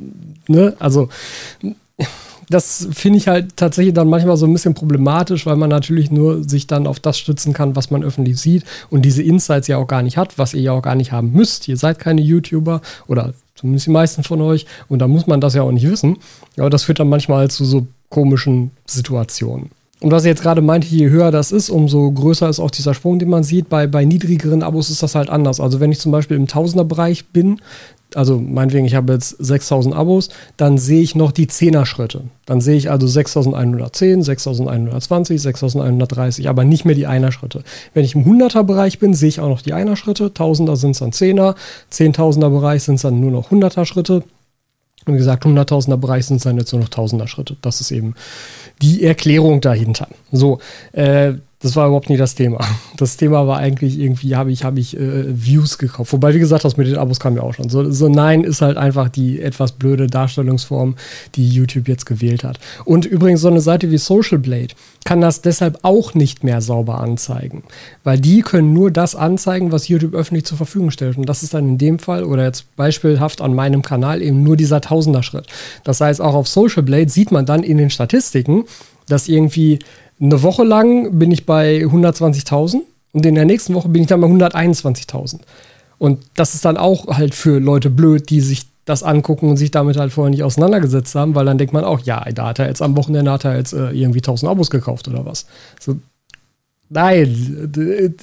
ne? 0.47 0.75
Also 0.79 1.09
das 2.49 2.87
finde 2.91 3.17
ich 3.17 3.27
halt 3.27 3.57
tatsächlich 3.57 3.93
dann 3.93 4.07
manchmal 4.07 4.37
so 4.37 4.45
ein 4.45 4.53
bisschen 4.53 4.73
problematisch, 4.73 5.45
weil 5.45 5.57
man 5.57 5.69
natürlich 5.69 6.11
nur 6.11 6.47
sich 6.47 6.67
dann 6.67 6.87
auf 6.87 6.99
das 6.99 7.17
stützen 7.17 7.53
kann, 7.53 7.75
was 7.75 7.91
man 7.91 8.03
öffentlich 8.03 8.37
sieht 8.37 8.63
und 8.89 9.03
diese 9.03 9.21
Insights 9.21 9.67
ja 9.67 9.77
auch 9.77 9.87
gar 9.87 10.01
nicht 10.01 10.17
hat, 10.17 10.37
was 10.37 10.53
ihr 10.53 10.61
ja 10.61 10.71
auch 10.71 10.81
gar 10.81 10.95
nicht 10.95 11.11
haben 11.11 11.33
müsst. 11.33 11.67
Ihr 11.67 11.77
seid 11.77 11.99
keine 11.99 12.21
YouTuber 12.21 12.81
oder 13.07 13.33
zumindest 13.55 13.87
die 13.87 13.91
meisten 13.91 14.23
von 14.23 14.41
euch 14.41 14.65
und 14.87 14.99
da 14.99 15.07
muss 15.07 15.27
man 15.27 15.41
das 15.41 15.55
ja 15.55 15.63
auch 15.63 15.71
nicht 15.71 15.89
wissen. 15.89 16.17
Aber 16.57 16.69
das 16.69 16.83
führt 16.83 16.99
dann 16.99 17.09
manchmal 17.09 17.49
zu 17.49 17.65
so 17.65 17.87
komischen 18.09 18.71
Situationen. 18.85 19.71
Und 19.99 20.11
was 20.11 20.23
ich 20.23 20.29
jetzt 20.29 20.43
gerade 20.43 20.61
meinte, 20.61 20.87
je 20.87 21.09
höher 21.09 21.31
das 21.31 21.51
ist, 21.51 21.71
umso 21.71 22.11
größer 22.11 22.47
ist 22.47 22.59
auch 22.59 22.69
dieser 22.69 22.93
Sprung, 22.93 23.17
den 23.17 23.29
man 23.29 23.43
sieht. 23.43 23.67
Bei, 23.67 23.87
bei 23.87 24.05
niedrigeren 24.05 24.61
Abos 24.61 24.91
ist 24.91 25.01
das 25.01 25.15
halt 25.15 25.29
anders. 25.29 25.59
Also 25.59 25.79
wenn 25.79 25.91
ich 25.91 25.99
zum 25.99 26.11
Beispiel 26.11 26.37
im 26.37 26.47
Tausenderbereich 26.47 27.29
bin, 27.29 27.61
also 28.15 28.39
meinetwegen, 28.39 28.85
ich 28.85 28.95
habe 28.95 29.13
jetzt 29.13 29.35
6000 29.39 29.93
Abos, 29.93 30.29
dann 30.55 30.77
sehe 30.77 31.01
ich 31.01 31.15
noch 31.15 31.31
die 31.31 31.47
10er 31.47 31.85
Schritte. 31.85 32.21
Dann 32.45 32.61
sehe 32.61 32.77
ich 32.77 32.89
also 32.89 33.05
6110, 33.07 34.23
6120, 34.23 35.41
6130, 35.41 36.49
aber 36.49 36.63
nicht 36.63 36.85
mehr 36.85 36.95
die 36.95 37.07
Einer-Schritte. 37.07 37.63
Wenn 37.93 38.05
ich 38.05 38.15
im 38.15 38.23
100er-Bereich 38.23 38.99
bin, 38.99 39.13
sehe 39.13 39.29
ich 39.29 39.39
auch 39.39 39.49
noch 39.49 39.61
die 39.61 39.73
Einer-Schritte. 39.73 40.27
1000er 40.27 40.77
sind 40.77 40.91
es 40.91 40.99
dann 40.99 41.11
10er, 41.11 41.55
10.000er-Bereich 41.91 42.83
sind 42.83 42.95
es 42.95 43.01
dann 43.01 43.19
nur 43.19 43.31
noch 43.31 43.51
100er-Schritte. 43.51 44.23
Und 45.05 45.13
wie 45.13 45.17
gesagt, 45.17 45.45
100.000er 45.45 45.97
Bereich 45.97 46.25
sind 46.25 46.37
es 46.37 46.43
dann 46.43 46.57
jetzt 46.57 46.71
nur 46.71 46.81
noch 46.81 46.89
1000er 46.89 47.27
Schritte. 47.27 47.57
Das 47.61 47.81
ist 47.81 47.91
eben 47.91 48.15
die 48.81 49.03
Erklärung 49.03 49.61
dahinter. 49.61 50.07
So, 50.31 50.59
äh, 50.91 51.33
das 51.59 51.75
war 51.75 51.87
überhaupt 51.87 52.09
nie 52.09 52.17
das 52.17 52.35
Thema. 52.35 52.59
Das 52.97 53.15
Thema 53.15 53.45
war 53.45 53.59
eigentlich 53.59 53.99
irgendwie, 53.99 54.35
habe 54.35 54.51
ich, 54.51 54.63
hab 54.63 54.75
ich 54.75 54.97
äh, 54.97 55.25
Views 55.27 55.77
gekauft. 55.77 56.13
Wobei, 56.13 56.33
wie 56.33 56.39
gesagt, 56.39 56.65
das 56.65 56.77
mit 56.77 56.87
den 56.87 56.97
Abos 56.97 57.19
kam 57.19 57.35
ja 57.35 57.43
auch 57.43 57.53
schon. 57.53 57.69
So, 57.69 57.91
so 57.91 58.09
Nein 58.09 58.43
ist 58.43 58.63
halt 58.63 58.75
einfach 58.75 59.07
die 59.07 59.39
etwas 59.39 59.73
blöde 59.73 60.07
Darstellungsform, 60.07 60.95
die 61.35 61.47
YouTube 61.47 61.87
jetzt 61.87 62.07
gewählt 62.07 62.43
hat. 62.43 62.59
Und 62.85 63.05
übrigens, 63.05 63.41
so 63.41 63.49
eine 63.49 63.61
Seite 63.61 63.91
wie 63.91 63.99
Social 63.99 64.39
Blade 64.39 64.69
kann 65.05 65.21
das 65.21 65.41
deshalb 65.41 65.77
auch 65.83 66.15
nicht 66.15 66.43
mehr 66.43 66.59
sauber 66.59 66.99
anzeigen. 66.99 67.61
Weil 68.03 68.19
die 68.19 68.41
können 68.41 68.73
nur 68.73 68.89
das 68.89 69.15
anzeigen, 69.15 69.71
was 69.71 69.87
YouTube 69.87 70.15
öffentlich 70.15 70.45
zur 70.45 70.57
Verfügung 70.57 70.89
stellt. 70.89 71.17
Und 71.17 71.29
das 71.29 71.43
ist 71.43 71.53
dann 71.53 71.69
in 71.69 71.77
dem 71.77 71.99
Fall, 71.99 72.23
oder 72.23 72.45
jetzt 72.45 72.75
beispielhaft 72.77 73.41
an 73.41 73.53
meinem 73.53 73.83
Kanal, 73.83 74.23
eben 74.23 74.41
nur 74.41 74.57
dieser 74.57 74.81
Tausender-Schritt. 74.81 75.45
Das 75.83 76.01
heißt, 76.01 76.19
auch 76.19 76.33
auf 76.33 76.47
Social 76.47 76.81
Blade 76.81 77.09
sieht 77.09 77.31
man 77.31 77.45
dann 77.45 77.61
in 77.61 77.77
den 77.77 77.91
Statistiken, 77.91 78.65
dass 79.07 79.27
irgendwie 79.27 79.79
eine 80.19 80.41
Woche 80.43 80.63
lang 80.63 81.19
bin 81.19 81.31
ich 81.31 81.45
bei 81.45 81.81
120.000 81.81 82.81
und 83.13 83.25
in 83.25 83.35
der 83.35 83.45
nächsten 83.45 83.73
Woche 83.73 83.89
bin 83.89 84.01
ich 84.01 84.07
dann 84.07 84.21
bei 84.21 84.27
121.000. 84.27 85.39
Und 85.99 86.19
das 86.35 86.53
ist 86.53 86.65
dann 86.65 86.77
auch 86.77 87.07
halt 87.07 87.33
für 87.33 87.59
Leute 87.59 87.89
blöd, 87.89 88.29
die 88.29 88.41
sich 88.41 88.67
das 88.85 89.03
angucken 89.03 89.49
und 89.49 89.57
sich 89.57 89.71
damit 89.71 89.97
halt 89.97 90.13
vorher 90.13 90.29
nicht 90.29 90.43
auseinandergesetzt 90.43 91.13
haben, 91.15 91.35
weil 91.35 91.45
dann 91.45 91.57
denkt 91.57 91.73
man 91.73 91.83
auch, 91.83 91.99
ja, 92.01 92.23
da 92.33 92.47
hat 92.47 92.59
er 92.59 92.67
jetzt 92.67 92.81
am 92.81 92.95
Wochenende 92.95 93.31
hat 93.31 93.43
er 93.43 93.57
jetzt 93.57 93.73
äh, 93.73 93.89
irgendwie 93.91 94.19
1000 94.19 94.49
Abos 94.49 94.69
gekauft 94.69 95.07
oder 95.07 95.25
was. 95.25 95.45
So, 95.79 95.97
nein, 96.89 97.71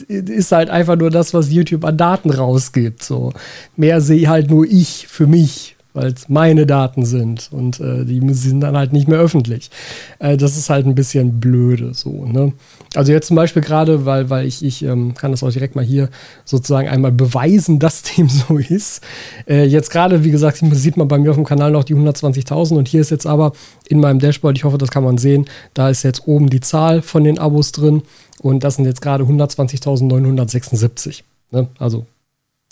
ist 0.08 0.52
halt 0.52 0.70
einfach 0.70 0.96
nur 0.96 1.10
das, 1.10 1.34
was 1.34 1.52
YouTube 1.52 1.84
an 1.84 1.98
Daten 1.98 2.30
rausgibt. 2.30 3.02
So. 3.02 3.32
Mehr 3.76 4.00
sehe 4.00 4.28
halt 4.28 4.50
nur 4.50 4.64
ich 4.64 5.06
für 5.06 5.26
mich 5.26 5.73
weil 5.94 6.08
es 6.08 6.28
meine 6.28 6.66
Daten 6.66 7.06
sind 7.06 7.48
und 7.52 7.80
äh, 7.80 8.04
die 8.04 8.20
sind 8.34 8.60
dann 8.60 8.76
halt 8.76 8.92
nicht 8.92 9.06
mehr 9.06 9.20
öffentlich. 9.20 9.70
Äh, 10.18 10.36
das 10.36 10.58
ist 10.58 10.68
halt 10.68 10.86
ein 10.86 10.96
bisschen 10.96 11.38
blöde 11.40 11.94
so. 11.94 12.26
Ne? 12.26 12.52
Also 12.94 13.12
jetzt 13.12 13.28
zum 13.28 13.36
Beispiel 13.36 13.62
gerade, 13.62 14.04
weil, 14.04 14.28
weil 14.28 14.44
ich, 14.44 14.64
ich 14.64 14.82
ähm, 14.82 15.14
kann 15.14 15.30
das 15.30 15.44
auch 15.44 15.52
direkt 15.52 15.76
mal 15.76 15.84
hier 15.84 16.10
sozusagen 16.44 16.88
einmal 16.88 17.12
beweisen, 17.12 17.78
dass 17.84 18.02
dem 18.02 18.28
so 18.28 18.58
ist. 18.58 19.02
Äh, 19.48 19.64
jetzt 19.64 19.90
gerade, 19.90 20.24
wie 20.24 20.32
gesagt, 20.32 20.58
sieht 20.72 20.96
man 20.96 21.06
bei 21.06 21.18
mir 21.18 21.30
auf 21.30 21.36
dem 21.36 21.44
Kanal 21.44 21.70
noch 21.70 21.84
die 21.84 21.94
120.000 21.94 22.76
und 22.76 22.88
hier 22.88 23.00
ist 23.00 23.10
jetzt 23.10 23.26
aber 23.26 23.52
in 23.88 24.00
meinem 24.00 24.18
Dashboard, 24.18 24.58
ich 24.58 24.64
hoffe, 24.64 24.78
das 24.78 24.90
kann 24.90 25.04
man 25.04 25.16
sehen, 25.16 25.46
da 25.74 25.88
ist 25.88 26.02
jetzt 26.02 26.26
oben 26.26 26.50
die 26.50 26.60
Zahl 26.60 27.02
von 27.02 27.22
den 27.22 27.38
Abos 27.38 27.70
drin 27.70 28.02
und 28.42 28.64
das 28.64 28.76
sind 28.76 28.84
jetzt 28.84 29.00
gerade 29.00 29.22
120.976. 29.24 31.22
Ne? 31.52 31.68
Also 31.78 32.06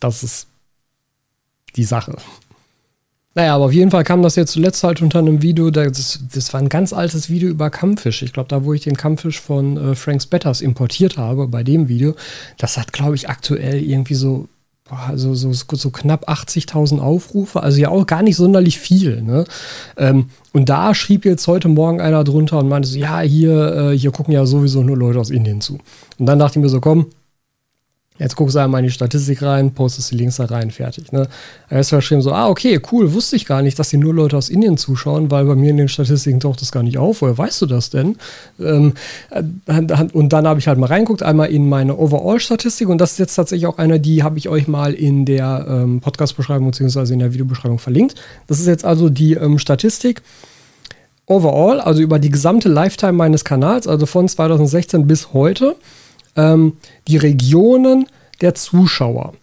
das 0.01 0.25
ist 0.25 0.49
die 1.77 1.85
Sache. 1.85 2.17
Naja, 3.35 3.55
aber 3.55 3.67
auf 3.67 3.73
jeden 3.73 3.91
Fall 3.91 4.05
kam 4.05 4.23
das 4.23 4.37
jetzt 4.37 4.53
zuletzt 4.53 4.85
halt 4.85 5.01
unter 5.01 5.19
einem 5.19 5.41
Video, 5.41 5.71
das, 5.71 6.21
das 6.35 6.53
war 6.53 6.61
ein 6.61 6.69
ganz 6.69 6.93
altes 6.93 7.31
Video 7.31 7.49
über 7.49 7.71
Kampffisch. 7.71 8.23
Ich 8.23 8.33
glaube, 8.33 8.49
da, 8.49 8.65
wo 8.65 8.75
ich 8.75 8.83
den 8.83 8.97
Kampffisch 8.97 9.41
von 9.41 9.77
äh, 9.77 9.95
Franks 9.95 10.27
Betters 10.27 10.61
importiert 10.61 11.17
habe, 11.17 11.49
bei 11.49 11.63
dem 11.63 11.89
Video, 11.89 12.15
das 12.59 12.77
hat, 12.77 12.93
glaube 12.93 13.15
ich, 13.15 13.31
aktuell 13.31 13.83
irgendwie 13.83 14.15
so, 14.15 14.49
boah, 14.85 15.13
so, 15.17 15.35
so, 15.35 15.53
so 15.53 15.91
knapp 15.91 16.29
80.000 16.29 16.99
Aufrufe, 16.99 17.63
also 17.63 17.81
ja 17.81 17.89
auch 17.89 18.07
gar 18.07 18.23
nicht 18.23 18.37
sonderlich 18.37 18.79
viel. 18.79 19.23
Ne? 19.23 19.45
Ähm, 19.97 20.27
und 20.53 20.69
da 20.69 20.95
schrieb 20.95 21.25
jetzt 21.25 21.47
heute 21.47 21.69
Morgen 21.69 22.03
einer 22.03 22.25
drunter 22.25 22.59
und 22.59 22.69
meinte 22.69 22.89
so, 22.89 22.99
ja, 22.99 23.21
hier, 23.21 23.93
äh, 23.93 23.99
hier 23.99 24.11
gucken 24.11 24.35
ja 24.35 24.45
sowieso 24.45 24.83
nur 24.83 24.99
Leute 24.99 25.19
aus 25.19 25.31
Indien 25.31 25.63
zu. 25.63 25.79
Und 26.19 26.27
dann 26.27 26.39
dachte 26.39 26.59
ich 26.59 26.63
mir 26.63 26.69
so, 26.69 26.81
komm, 26.81 27.07
Jetzt 28.19 28.37
guckst 28.37 28.55
du 28.55 28.61
einmal 28.61 28.81
in 28.81 28.87
die 28.87 28.93
Statistik 28.93 29.43
rein, 29.43 29.73
postest 29.73 30.11
die 30.11 30.17
Links 30.17 30.37
da 30.37 30.45
rein, 30.45 30.71
fertig. 30.71 31.13
Ne? 31.13 31.29
Da 31.71 31.79
ist 31.79 31.91
geschrieben 31.91 32.21
so, 32.21 32.33
ah, 32.33 32.49
okay, 32.49 32.79
cool, 32.93 33.15
wusste 33.15 33.37
ich 33.37 33.47
gar 33.47 33.63
nicht, 33.63 33.79
dass 33.79 33.89
die 33.89 33.97
nur 33.97 34.13
Leute 34.13 34.37
aus 34.37 34.51
Indien 34.51 34.77
zuschauen, 34.77 35.31
weil 35.31 35.47
bei 35.47 35.55
mir 35.55 35.71
in 35.71 35.79
den 35.79 35.89
Statistiken 35.89 36.39
taucht 36.39 36.61
das 36.61 36.73
gar 36.73 36.83
nicht 36.83 36.99
auf. 36.99 37.23
Woher 37.23 37.37
weißt 37.37 37.63
du 37.63 37.67
das 37.67 37.89
denn? 37.89 38.17
Ähm, 38.61 38.93
äh, 39.31 39.43
und 40.13 40.33
dann 40.33 40.47
habe 40.47 40.61
ich 40.61 40.69
halt 40.69 40.79
mal 40.79 40.87
reinguckt, 40.87 41.23
einmal 41.23 41.51
in 41.51 41.69
meine 41.69 41.97
Overall-Statistik 41.97 42.89
und 42.89 42.99
das 42.99 43.13
ist 43.13 43.19
jetzt 43.19 43.35
tatsächlich 43.35 43.67
auch 43.67 43.79
eine, 43.79 43.99
die 43.99 44.23
habe 44.23 44.37
ich 44.37 44.49
euch 44.49 44.69
mal 44.69 44.93
in 44.93 45.25
der 45.25 45.67
ähm, 45.69 46.01
Podcast-Beschreibung 46.01 46.71
bzw. 46.71 47.15
in 47.15 47.19
der 47.19 47.33
Videobeschreibung 47.33 47.79
verlinkt. 47.79 48.15
Das 48.47 48.61
ist 48.61 48.67
jetzt 48.67 48.85
also 48.85 49.09
die 49.09 49.35
ähm, 49.35 49.59
Statistik 49.59 50.23
overall, 51.27 51.81
also 51.81 52.03
über 52.03 52.19
die 52.19 52.31
gesamte 52.31 52.69
Lifetime 52.69 53.15
meines 53.15 53.45
Kanals, 53.45 53.87
also 53.87 54.05
von 54.05 54.29
2016 54.29 55.07
bis 55.07 55.33
heute 55.33 55.77
ähm, 56.37 56.77
die 57.09 57.17
Regionen 57.17 58.07
der 58.41 58.55
Zuschauer. 58.55 59.35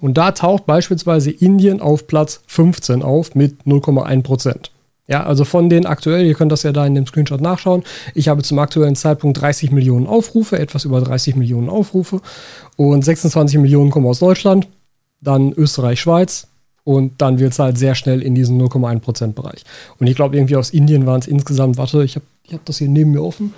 Und 0.00 0.16
da 0.16 0.32
taucht 0.32 0.66
beispielsweise 0.66 1.30
Indien 1.30 1.80
auf 1.80 2.06
Platz 2.06 2.40
15 2.46 3.02
auf 3.02 3.34
mit 3.34 3.62
0,1 3.64 4.22
Prozent. 4.22 4.70
Ja, 5.08 5.24
also 5.24 5.44
von 5.46 5.70
den 5.70 5.86
aktuell, 5.86 6.26
ihr 6.26 6.34
könnt 6.34 6.52
das 6.52 6.62
ja 6.62 6.72
da 6.72 6.86
in 6.86 6.94
dem 6.94 7.06
Screenshot 7.06 7.40
nachschauen. 7.40 7.82
Ich 8.14 8.28
habe 8.28 8.42
zum 8.42 8.58
aktuellen 8.58 8.94
Zeitpunkt 8.94 9.40
30 9.40 9.70
Millionen 9.70 10.06
Aufrufe, 10.06 10.58
etwas 10.58 10.84
über 10.84 11.00
30 11.00 11.34
Millionen 11.34 11.70
Aufrufe 11.70 12.20
und 12.76 13.04
26 13.04 13.58
Millionen 13.58 13.90
kommen 13.90 14.06
aus 14.06 14.18
Deutschland, 14.18 14.68
dann 15.22 15.52
Österreich, 15.52 16.00
Schweiz 16.00 16.46
und 16.84 17.22
dann 17.22 17.38
wird 17.38 17.52
es 17.52 17.58
halt 17.58 17.78
sehr 17.78 17.94
schnell 17.94 18.22
in 18.22 18.34
diesen 18.34 18.60
0,1% 18.60 19.32
Bereich. 19.32 19.64
Und 19.98 20.08
ich 20.08 20.14
glaube, 20.14 20.36
irgendwie 20.36 20.56
aus 20.56 20.70
Indien 20.70 21.06
waren 21.06 21.20
es 21.20 21.26
insgesamt, 21.26 21.78
warte, 21.78 22.04
ich 22.04 22.16
habe 22.16 22.26
ich 22.44 22.52
hab 22.52 22.64
das 22.66 22.78
hier 22.78 22.88
neben 22.88 23.12
mir 23.12 23.22
offen. 23.22 23.54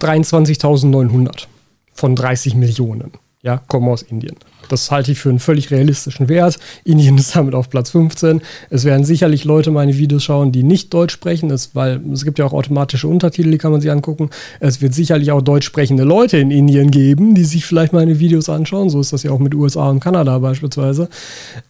23.900 0.00 1.46
von 1.92 2.14
30 2.14 2.54
Millionen. 2.54 3.12
Ja, 3.42 3.60
kommen 3.68 3.88
aus 3.88 4.02
Indien. 4.02 4.36
Das 4.68 4.90
halte 4.90 5.12
ich 5.12 5.20
für 5.20 5.28
einen 5.28 5.38
völlig 5.38 5.70
realistischen 5.70 6.28
Wert. 6.28 6.58
Indien 6.82 7.16
ist 7.16 7.36
damit 7.36 7.54
auf 7.54 7.70
Platz 7.70 7.90
15. 7.90 8.42
Es 8.70 8.84
werden 8.84 9.04
sicherlich 9.04 9.44
Leute 9.44 9.70
meine 9.70 9.96
Videos 9.96 10.24
schauen, 10.24 10.50
die 10.50 10.64
nicht 10.64 10.92
Deutsch 10.92 11.14
sprechen, 11.14 11.50
es, 11.50 11.74
weil 11.74 12.00
es 12.12 12.24
gibt 12.24 12.40
ja 12.40 12.44
auch 12.44 12.52
automatische 12.52 13.06
Untertitel, 13.06 13.52
die 13.52 13.58
kann 13.58 13.70
man 13.70 13.80
sich 13.80 13.90
angucken. 13.92 14.30
Es 14.58 14.80
wird 14.80 14.94
sicherlich 14.94 15.30
auch 15.30 15.42
deutsch 15.42 15.66
sprechende 15.66 16.02
Leute 16.02 16.38
in 16.38 16.50
Indien 16.50 16.90
geben, 16.90 17.36
die 17.36 17.44
sich 17.44 17.64
vielleicht 17.64 17.92
meine 17.92 18.18
Videos 18.18 18.48
anschauen. 18.48 18.90
So 18.90 19.00
ist 19.00 19.12
das 19.12 19.22
ja 19.22 19.30
auch 19.30 19.38
mit 19.38 19.54
USA 19.54 19.90
und 19.90 20.00
Kanada 20.00 20.38
beispielsweise. 20.40 21.08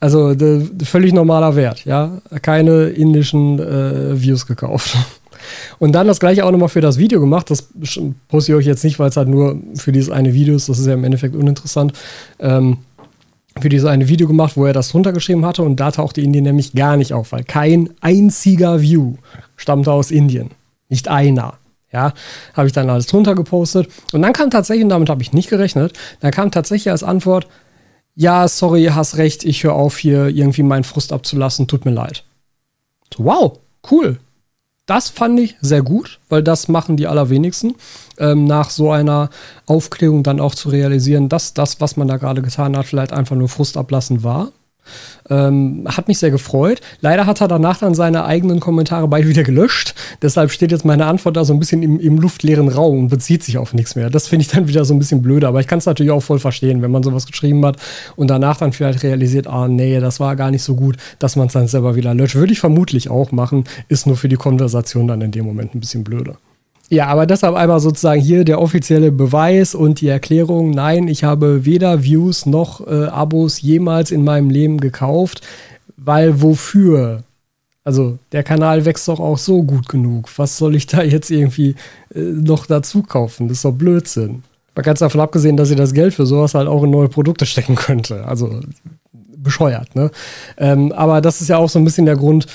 Also 0.00 0.34
völlig 0.84 1.12
normaler 1.12 1.56
Wert, 1.56 1.84
ja. 1.84 2.22
Keine 2.40 2.86
indischen 2.86 3.58
äh, 3.58 4.18
Views 4.20 4.46
gekauft. 4.46 4.96
Und 5.78 5.92
dann 5.92 6.06
das 6.06 6.20
gleiche 6.20 6.44
auch 6.44 6.50
nochmal 6.50 6.68
für 6.68 6.80
das 6.80 6.98
Video 6.98 7.20
gemacht. 7.20 7.50
Das 7.50 7.68
poste 8.28 8.52
ich 8.52 8.56
euch 8.56 8.66
jetzt 8.66 8.84
nicht, 8.84 8.98
weil 8.98 9.08
es 9.08 9.16
halt 9.16 9.28
nur 9.28 9.58
für 9.74 9.92
dieses 9.92 10.10
eine 10.10 10.34
Video 10.34 10.54
ist. 10.54 10.68
Das 10.68 10.78
ist 10.78 10.86
ja 10.86 10.94
im 10.94 11.04
Endeffekt 11.04 11.34
uninteressant. 11.34 11.92
Ähm, 12.38 12.78
für 13.60 13.68
dieses 13.68 13.88
eine 13.88 14.08
Video 14.08 14.26
gemacht, 14.26 14.56
wo 14.56 14.66
er 14.66 14.72
das 14.72 14.92
runtergeschrieben 14.94 15.44
hatte. 15.44 15.62
Und 15.62 15.80
da 15.80 15.90
tauchte 15.90 16.20
Indien 16.20 16.44
nämlich 16.44 16.74
gar 16.74 16.96
nicht 16.96 17.12
auf, 17.12 17.32
weil 17.32 17.44
kein 17.44 17.90
einziger 18.00 18.80
View 18.80 19.14
stammte 19.56 19.92
aus 19.92 20.10
Indien. 20.10 20.50
Nicht 20.88 21.08
einer. 21.08 21.54
Ja, 21.92 22.12
habe 22.54 22.66
ich 22.66 22.72
dann 22.72 22.90
alles 22.90 23.06
drunter 23.06 23.34
gepostet. 23.34 23.88
Und 24.12 24.20
dann 24.22 24.32
kam 24.32 24.50
tatsächlich, 24.50 24.84
und 24.84 24.90
damit 24.90 25.08
habe 25.08 25.22
ich 25.22 25.32
nicht 25.32 25.48
gerechnet, 25.48 25.94
dann 26.20 26.30
kam 26.30 26.50
tatsächlich 26.50 26.90
als 26.90 27.02
Antwort, 27.02 27.46
ja, 28.14 28.48
sorry, 28.48 28.86
hast 28.92 29.16
recht, 29.16 29.44
ich 29.44 29.62
höre 29.62 29.74
auf, 29.74 29.96
hier 29.96 30.28
irgendwie 30.28 30.62
meinen 30.62 30.84
Frust 30.84 31.12
abzulassen, 31.12 31.68
tut 31.68 31.84
mir 31.84 31.92
leid. 31.92 32.24
So, 33.14 33.24
wow, 33.24 33.58
cool. 33.90 34.18
Das 34.86 35.08
fand 35.10 35.40
ich 35.40 35.56
sehr 35.60 35.82
gut, 35.82 36.20
weil 36.28 36.44
das 36.44 36.68
machen 36.68 36.96
die 36.96 37.08
allerwenigsten, 37.08 37.74
ähm, 38.18 38.44
nach 38.44 38.70
so 38.70 38.92
einer 38.92 39.30
Aufklärung 39.66 40.22
dann 40.22 40.38
auch 40.38 40.54
zu 40.54 40.68
realisieren, 40.68 41.28
dass 41.28 41.54
das, 41.54 41.80
was 41.80 41.96
man 41.96 42.06
da 42.06 42.18
gerade 42.18 42.40
getan 42.40 42.76
hat, 42.76 42.86
vielleicht 42.86 43.12
einfach 43.12 43.34
nur 43.34 43.48
Frust 43.48 43.76
ablassen 43.76 44.22
war. 44.22 44.52
Ähm, 45.28 45.84
hat 45.86 46.08
mich 46.08 46.18
sehr 46.18 46.30
gefreut. 46.30 46.80
Leider 47.00 47.26
hat 47.26 47.40
er 47.40 47.48
danach 47.48 47.78
dann 47.78 47.94
seine 47.94 48.24
eigenen 48.24 48.60
Kommentare 48.60 49.08
beide 49.08 49.28
wieder 49.28 49.42
gelöscht. 49.42 49.94
Deshalb 50.22 50.50
steht 50.50 50.70
jetzt 50.70 50.84
meine 50.84 51.06
Antwort 51.06 51.36
da 51.36 51.44
so 51.44 51.52
ein 51.52 51.58
bisschen 51.58 51.82
im, 51.82 51.98
im 51.98 52.18
luftleeren 52.18 52.68
Raum 52.68 53.00
und 53.00 53.08
bezieht 53.08 53.42
sich 53.42 53.58
auf 53.58 53.74
nichts 53.74 53.96
mehr. 53.96 54.10
Das 54.10 54.28
finde 54.28 54.42
ich 54.42 54.48
dann 54.48 54.68
wieder 54.68 54.84
so 54.84 54.94
ein 54.94 54.98
bisschen 54.98 55.22
blöder. 55.22 55.48
Aber 55.48 55.60
ich 55.60 55.66
kann 55.66 55.78
es 55.78 55.86
natürlich 55.86 56.12
auch 56.12 56.22
voll 56.22 56.38
verstehen, 56.38 56.82
wenn 56.82 56.90
man 56.90 57.02
sowas 57.02 57.26
geschrieben 57.26 57.64
hat 57.64 57.76
und 58.16 58.28
danach 58.28 58.56
dann 58.56 58.72
vielleicht 58.72 59.02
realisiert, 59.02 59.46
ah, 59.46 59.68
nee, 59.68 59.98
das 60.00 60.20
war 60.20 60.36
gar 60.36 60.50
nicht 60.50 60.62
so 60.62 60.76
gut, 60.76 60.96
dass 61.18 61.36
man 61.36 61.48
es 61.48 61.52
dann 61.52 61.66
selber 61.66 61.96
wieder 61.96 62.14
löscht. 62.14 62.36
Würde 62.36 62.52
ich 62.52 62.60
vermutlich 62.60 63.10
auch 63.10 63.32
machen. 63.32 63.64
Ist 63.88 64.06
nur 64.06 64.16
für 64.16 64.28
die 64.28 64.36
Konversation 64.36 65.08
dann 65.08 65.20
in 65.20 65.32
dem 65.32 65.44
Moment 65.44 65.74
ein 65.74 65.80
bisschen 65.80 66.04
blöder. 66.04 66.36
Ja, 66.88 67.08
aber 67.08 67.26
deshalb 67.26 67.56
einmal 67.56 67.80
sozusagen 67.80 68.20
hier 68.20 68.44
der 68.44 68.60
offizielle 68.60 69.10
Beweis 69.10 69.74
und 69.74 70.00
die 70.00 70.08
Erklärung. 70.08 70.70
Nein, 70.70 71.08
ich 71.08 71.24
habe 71.24 71.64
weder 71.64 72.04
Views 72.04 72.46
noch 72.46 72.86
äh, 72.86 73.06
Abos 73.06 73.60
jemals 73.60 74.12
in 74.12 74.22
meinem 74.22 74.50
Leben 74.50 74.78
gekauft, 74.78 75.40
weil 75.96 76.42
wofür? 76.42 77.24
Also 77.82 78.18
der 78.32 78.44
Kanal 78.44 78.84
wächst 78.84 79.08
doch 79.08 79.20
auch 79.20 79.38
so 79.38 79.62
gut 79.62 79.88
genug. 79.88 80.28
Was 80.36 80.58
soll 80.58 80.76
ich 80.76 80.86
da 80.86 81.02
jetzt 81.02 81.30
irgendwie 81.30 81.74
äh, 82.14 82.20
noch 82.20 82.66
dazu 82.66 83.02
kaufen? 83.02 83.48
Das 83.48 83.58
ist 83.58 83.64
doch 83.64 83.72
Blödsinn. 83.72 84.44
Man 84.76 84.84
kann 84.84 84.94
es 84.94 85.00
davon 85.00 85.20
abgesehen, 85.20 85.56
dass 85.56 85.70
ihr 85.70 85.76
das 85.76 85.94
Geld 85.94 86.14
für 86.14 86.26
sowas 86.26 86.54
halt 86.54 86.68
auch 86.68 86.84
in 86.84 86.90
neue 86.90 87.08
Produkte 87.08 87.46
stecken 87.46 87.74
könnte. 87.74 88.26
Also 88.26 88.60
bescheuert, 89.36 89.94
ne? 89.94 90.10
Ähm, 90.56 90.92
aber 90.92 91.20
das 91.20 91.40
ist 91.40 91.48
ja 91.48 91.56
auch 91.56 91.70
so 91.70 91.78
ein 91.78 91.84
bisschen 91.84 92.06
der 92.06 92.16
Grund, 92.16 92.46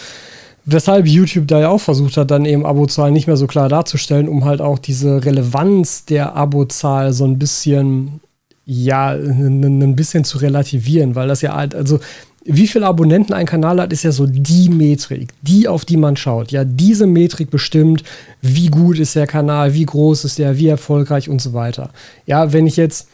Weshalb 0.66 1.08
YouTube 1.08 1.48
da 1.48 1.60
ja 1.60 1.70
auch 1.70 1.82
versucht 1.82 2.18
hat, 2.18 2.30
dann 2.30 2.46
eben 2.46 2.66
Abozahlen 2.66 3.14
nicht 3.14 3.28
mehr 3.28 3.38
so 3.38 3.48
klar 3.48 3.68
darzustellen, 3.68 4.30
um 4.30 4.46
halt 4.46 4.62
auch 4.62 4.78
diese 4.78 5.26
Relevanz 5.26 6.06
der 6.06 6.36
Abozahl 6.36 7.14
so 7.14 7.26
ein 7.26 7.40
bisschen, 7.40 8.20
ja, 8.66 9.10
ein 9.12 9.96
bisschen 9.96 10.24
zu 10.24 10.38
relativieren, 10.38 11.16
weil 11.16 11.28
das 11.28 11.42
ja 11.42 11.56
halt, 11.56 11.74
also 11.74 12.00
wie 12.44 12.68
viele 12.68 12.88
Abonnenten 12.88 13.34
ein 13.34 13.46
Kanal 13.46 13.80
hat, 13.80 13.94
ist 13.94 14.04
ja 14.04 14.12
so 14.12 14.26
die 14.26 14.70
Metrik, 14.70 15.30
die 15.42 15.68
auf 15.68 15.86
die 15.86 15.98
man 15.98 16.18
schaut. 16.18 16.52
Ja, 16.52 16.64
diese 16.64 17.06
Metrik 17.06 17.52
bestimmt, 17.52 18.04
wie 18.42 18.68
gut 18.68 18.98
ist 18.98 19.16
der 19.16 19.28
Kanal, 19.28 19.74
wie 19.74 19.86
groß 19.86 20.26
ist 20.26 20.40
der, 20.40 20.58
wie 20.58 20.68
erfolgreich 20.68 21.30
und 21.30 21.42
so 21.42 21.54
weiter. 21.54 21.92
Ja, 22.26 22.52
wenn 22.52 22.66
ich 22.66 22.78
jetzt 22.78 23.08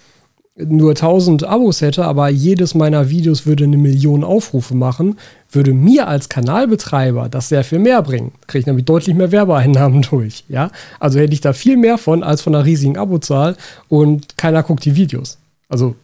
nur 0.58 0.92
1000 0.92 1.44
Abos 1.44 1.82
hätte, 1.82 2.06
aber 2.06 2.30
jedes 2.30 2.74
meiner 2.74 3.10
Videos 3.10 3.46
würde 3.46 3.66
eine 3.66 3.78
Million 3.78 4.24
Aufrufe 4.24 4.76
machen, 4.76 5.18
würde 5.52 5.74
mir 5.74 6.08
als 6.08 6.30
Kanalbetreiber 6.30 7.30
das 7.30 7.50
sehr 7.50 7.64
viel 7.64 7.80
mehr 7.80 8.02
bringen. 8.02 8.32
Kriege 8.48 8.62
ich 8.62 8.66
nämlich 8.66 8.86
deutlich 8.86 9.16
mehr 9.16 9.32
Werbeeinnahmen 9.32 10.02
durch. 10.10 10.44
Ja? 10.50 10.72
Also 11.00 11.20
hätte 11.20 11.34
ich 11.34 11.42
da 11.42 11.54
viel 11.54 11.78
mehr 11.78 11.98
von 11.98 12.24
als 12.24 12.42
von 12.42 12.56
einer 12.56 12.66
riesigen 12.66 12.98
Abozahl 12.98 13.56
und 13.88 14.38
keiner 14.38 14.64
guckt 14.64 14.84
die 14.86 14.96
Videos. 14.96 15.38
Also 15.70 15.96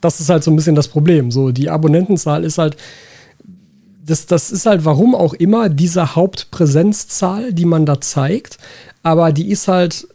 das 0.00 0.20
ist 0.20 0.28
halt 0.28 0.44
so 0.44 0.50
ein 0.50 0.56
bisschen 0.56 0.74
das 0.74 0.88
Problem. 0.88 1.30
So, 1.30 1.50
die 1.50 1.70
Abonnentenzahl 1.70 2.44
ist 2.44 2.58
halt, 2.58 2.76
das, 4.04 4.26
das 4.26 4.50
ist 4.50 4.66
halt 4.66 4.84
warum 4.84 5.14
auch 5.14 5.34
immer 5.34 5.68
diese 5.68 6.14
Hauptpräsenzzahl, 6.14 7.52
die 7.52 7.64
man 7.64 7.86
da 7.86 8.00
zeigt, 8.00 8.58
aber 9.02 9.32
die 9.32 9.50
ist 9.50 9.68
halt 9.68 10.06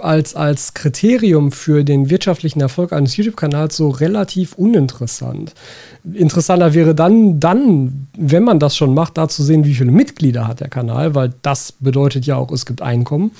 als, 0.00 0.34
als 0.34 0.74
Kriterium 0.74 1.52
für 1.52 1.84
den 1.84 2.10
wirtschaftlichen 2.10 2.60
Erfolg 2.60 2.92
eines 2.92 3.16
YouTube-Kanals 3.16 3.76
so 3.76 3.88
relativ 3.88 4.54
uninteressant. 4.54 5.54
Interessanter 6.12 6.74
wäre 6.74 6.94
dann, 6.94 7.40
dann, 7.40 8.08
wenn 8.16 8.44
man 8.44 8.58
das 8.58 8.76
schon 8.76 8.94
macht, 8.94 9.18
da 9.18 9.28
zu 9.28 9.42
sehen, 9.42 9.64
wie 9.64 9.74
viele 9.74 9.92
Mitglieder 9.92 10.46
hat 10.48 10.60
der 10.60 10.68
Kanal, 10.68 11.14
weil 11.14 11.32
das 11.42 11.72
bedeutet 11.72 12.26
ja 12.26 12.36
auch, 12.36 12.50
es 12.52 12.66
gibt 12.66 12.82
Einkommen. 12.82 13.32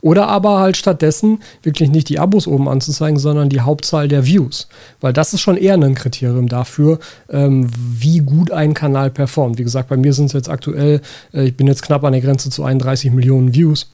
Oder 0.00 0.28
aber 0.28 0.58
halt 0.58 0.76
stattdessen 0.76 1.40
wirklich 1.62 1.90
nicht 1.90 2.08
die 2.08 2.18
Abos 2.18 2.46
oben 2.46 2.68
anzuzeigen, 2.68 3.18
sondern 3.18 3.48
die 3.48 3.60
Hauptzahl 3.60 4.08
der 4.08 4.26
Views. 4.26 4.68
Weil 5.00 5.12
das 5.12 5.32
ist 5.32 5.40
schon 5.40 5.56
eher 5.56 5.74
ein 5.74 5.94
Kriterium 5.94 6.48
dafür, 6.48 6.98
ähm, 7.30 7.68
wie 7.74 8.18
gut 8.18 8.50
ein 8.52 8.74
Kanal 8.74 9.10
performt. 9.10 9.58
Wie 9.58 9.64
gesagt, 9.64 9.88
bei 9.88 9.96
mir 9.96 10.12
sind 10.12 10.26
es 10.26 10.32
jetzt 10.32 10.48
aktuell, 10.48 11.00
äh, 11.32 11.44
ich 11.44 11.56
bin 11.56 11.66
jetzt 11.66 11.82
knapp 11.82 12.04
an 12.04 12.12
der 12.12 12.22
Grenze 12.22 12.50
zu 12.50 12.64
31 12.64 13.12
Millionen 13.12 13.54
Views. 13.54 13.90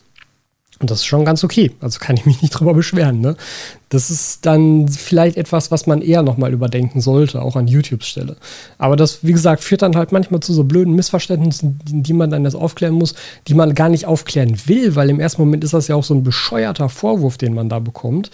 Und 0.84 0.90
das 0.90 0.98
ist 0.98 1.06
schon 1.06 1.24
ganz 1.24 1.42
okay. 1.42 1.70
Also 1.80 1.98
kann 1.98 2.14
ich 2.14 2.26
mich 2.26 2.42
nicht 2.42 2.50
drüber 2.50 2.74
beschweren. 2.74 3.22
Ne? 3.22 3.36
Das 3.88 4.10
ist 4.10 4.44
dann 4.44 4.86
vielleicht 4.86 5.38
etwas, 5.38 5.70
was 5.70 5.86
man 5.86 6.02
eher 6.02 6.22
nochmal 6.22 6.52
überdenken 6.52 7.00
sollte, 7.00 7.40
auch 7.40 7.56
an 7.56 7.68
YouTubes 7.68 8.06
Stelle. 8.06 8.36
Aber 8.76 8.94
das, 8.94 9.24
wie 9.24 9.32
gesagt, 9.32 9.64
führt 9.64 9.80
dann 9.80 9.96
halt 9.96 10.12
manchmal 10.12 10.40
zu 10.40 10.52
so 10.52 10.64
blöden 10.64 10.94
Missverständnissen, 10.94 11.80
die, 11.86 12.12
man 12.12 12.28
dann 12.28 12.44
das 12.44 12.54
aufklären 12.54 12.92
muss, 12.92 13.14
die 13.48 13.54
man 13.54 13.74
gar 13.74 13.88
nicht 13.88 14.04
aufklären 14.04 14.58
will, 14.66 14.94
weil 14.94 15.08
im 15.08 15.20
ersten 15.20 15.40
Moment 15.40 15.64
ist 15.64 15.72
das 15.72 15.88
ja 15.88 15.96
auch 15.96 16.04
so 16.04 16.12
ein 16.12 16.22
bescheuerter 16.22 16.90
Vorwurf, 16.90 17.38
den 17.38 17.54
man 17.54 17.70
da 17.70 17.78
bekommt 17.78 18.30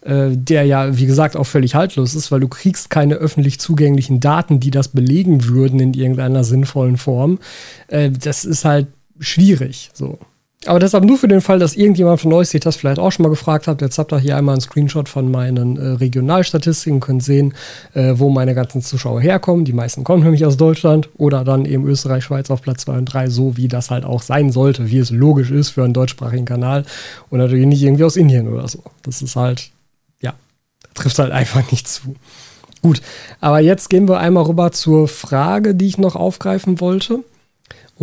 äh, 0.00 0.30
der 0.32 0.64
ja, 0.64 0.98
wie 0.98 1.06
gesagt, 1.06 1.36
auch 1.36 1.46
völlig 1.46 1.76
haltlos 1.76 2.16
ist, 2.16 2.32
weil 2.32 2.40
du 2.40 2.48
kriegst 2.48 2.90
keine 2.90 3.14
öffentlich 3.14 3.60
zugänglichen 3.60 4.18
Daten, 4.18 4.58
die 4.58 4.72
das 4.72 4.88
belegen 4.88 5.44
würden 5.44 5.78
in 5.78 5.94
irgendeiner 5.94 6.42
sinnvollen 6.42 6.96
Form. 6.96 7.38
Äh, 7.86 8.10
das 8.10 8.44
ist 8.44 8.64
halt 8.64 8.88
schwierig. 9.20 9.90
So. 9.94 10.18
Aber 10.66 10.78
deshalb 10.78 11.04
nur 11.04 11.18
für 11.18 11.26
den 11.26 11.40
Fall, 11.40 11.58
dass 11.58 11.74
irgendjemand 11.74 12.20
von 12.20 12.32
euch 12.32 12.48
sich 12.48 12.60
das 12.60 12.76
vielleicht 12.76 13.00
auch 13.00 13.10
schon 13.10 13.24
mal 13.24 13.30
gefragt 13.30 13.66
hat. 13.66 13.80
Jetzt 13.80 13.98
habt 13.98 14.12
ihr 14.12 14.20
hier 14.20 14.36
einmal 14.36 14.54
einen 14.54 14.60
Screenshot 14.60 15.08
von 15.08 15.28
meinen 15.28 15.76
äh, 15.76 15.86
Regionalstatistiken, 15.88 17.00
könnt 17.00 17.24
sehen, 17.24 17.54
äh, 17.94 18.14
wo 18.14 18.30
meine 18.30 18.54
ganzen 18.54 18.80
Zuschauer 18.80 19.20
herkommen. 19.20 19.64
Die 19.64 19.72
meisten 19.72 20.04
kommen 20.04 20.22
nämlich 20.22 20.46
aus 20.46 20.56
Deutschland 20.56 21.08
oder 21.16 21.42
dann 21.42 21.64
eben 21.64 21.84
Österreich, 21.86 22.22
Schweiz 22.22 22.48
auf 22.50 22.62
Platz 22.62 22.82
2 22.82 22.98
und 22.98 23.04
3, 23.06 23.28
so 23.28 23.56
wie 23.56 23.66
das 23.66 23.90
halt 23.90 24.04
auch 24.04 24.22
sein 24.22 24.52
sollte, 24.52 24.88
wie 24.88 24.98
es 24.98 25.10
logisch 25.10 25.50
ist 25.50 25.70
für 25.70 25.82
einen 25.82 25.94
deutschsprachigen 25.94 26.44
Kanal 26.44 26.84
und 27.28 27.40
natürlich 27.40 27.66
nicht 27.66 27.82
irgendwie 27.82 28.04
aus 28.04 28.16
Indien 28.16 28.46
oder 28.46 28.68
so. 28.68 28.84
Das 29.02 29.20
ist 29.20 29.34
halt, 29.34 29.70
ja, 30.20 30.34
trifft 30.94 31.18
halt 31.18 31.32
einfach 31.32 31.68
nicht 31.72 31.88
zu. 31.88 32.14
Gut, 32.82 33.02
aber 33.40 33.58
jetzt 33.60 33.90
gehen 33.90 34.08
wir 34.08 34.18
einmal 34.18 34.44
rüber 34.44 34.70
zur 34.70 35.08
Frage, 35.08 35.74
die 35.74 35.86
ich 35.86 35.98
noch 35.98 36.14
aufgreifen 36.14 36.80
wollte. 36.80 37.24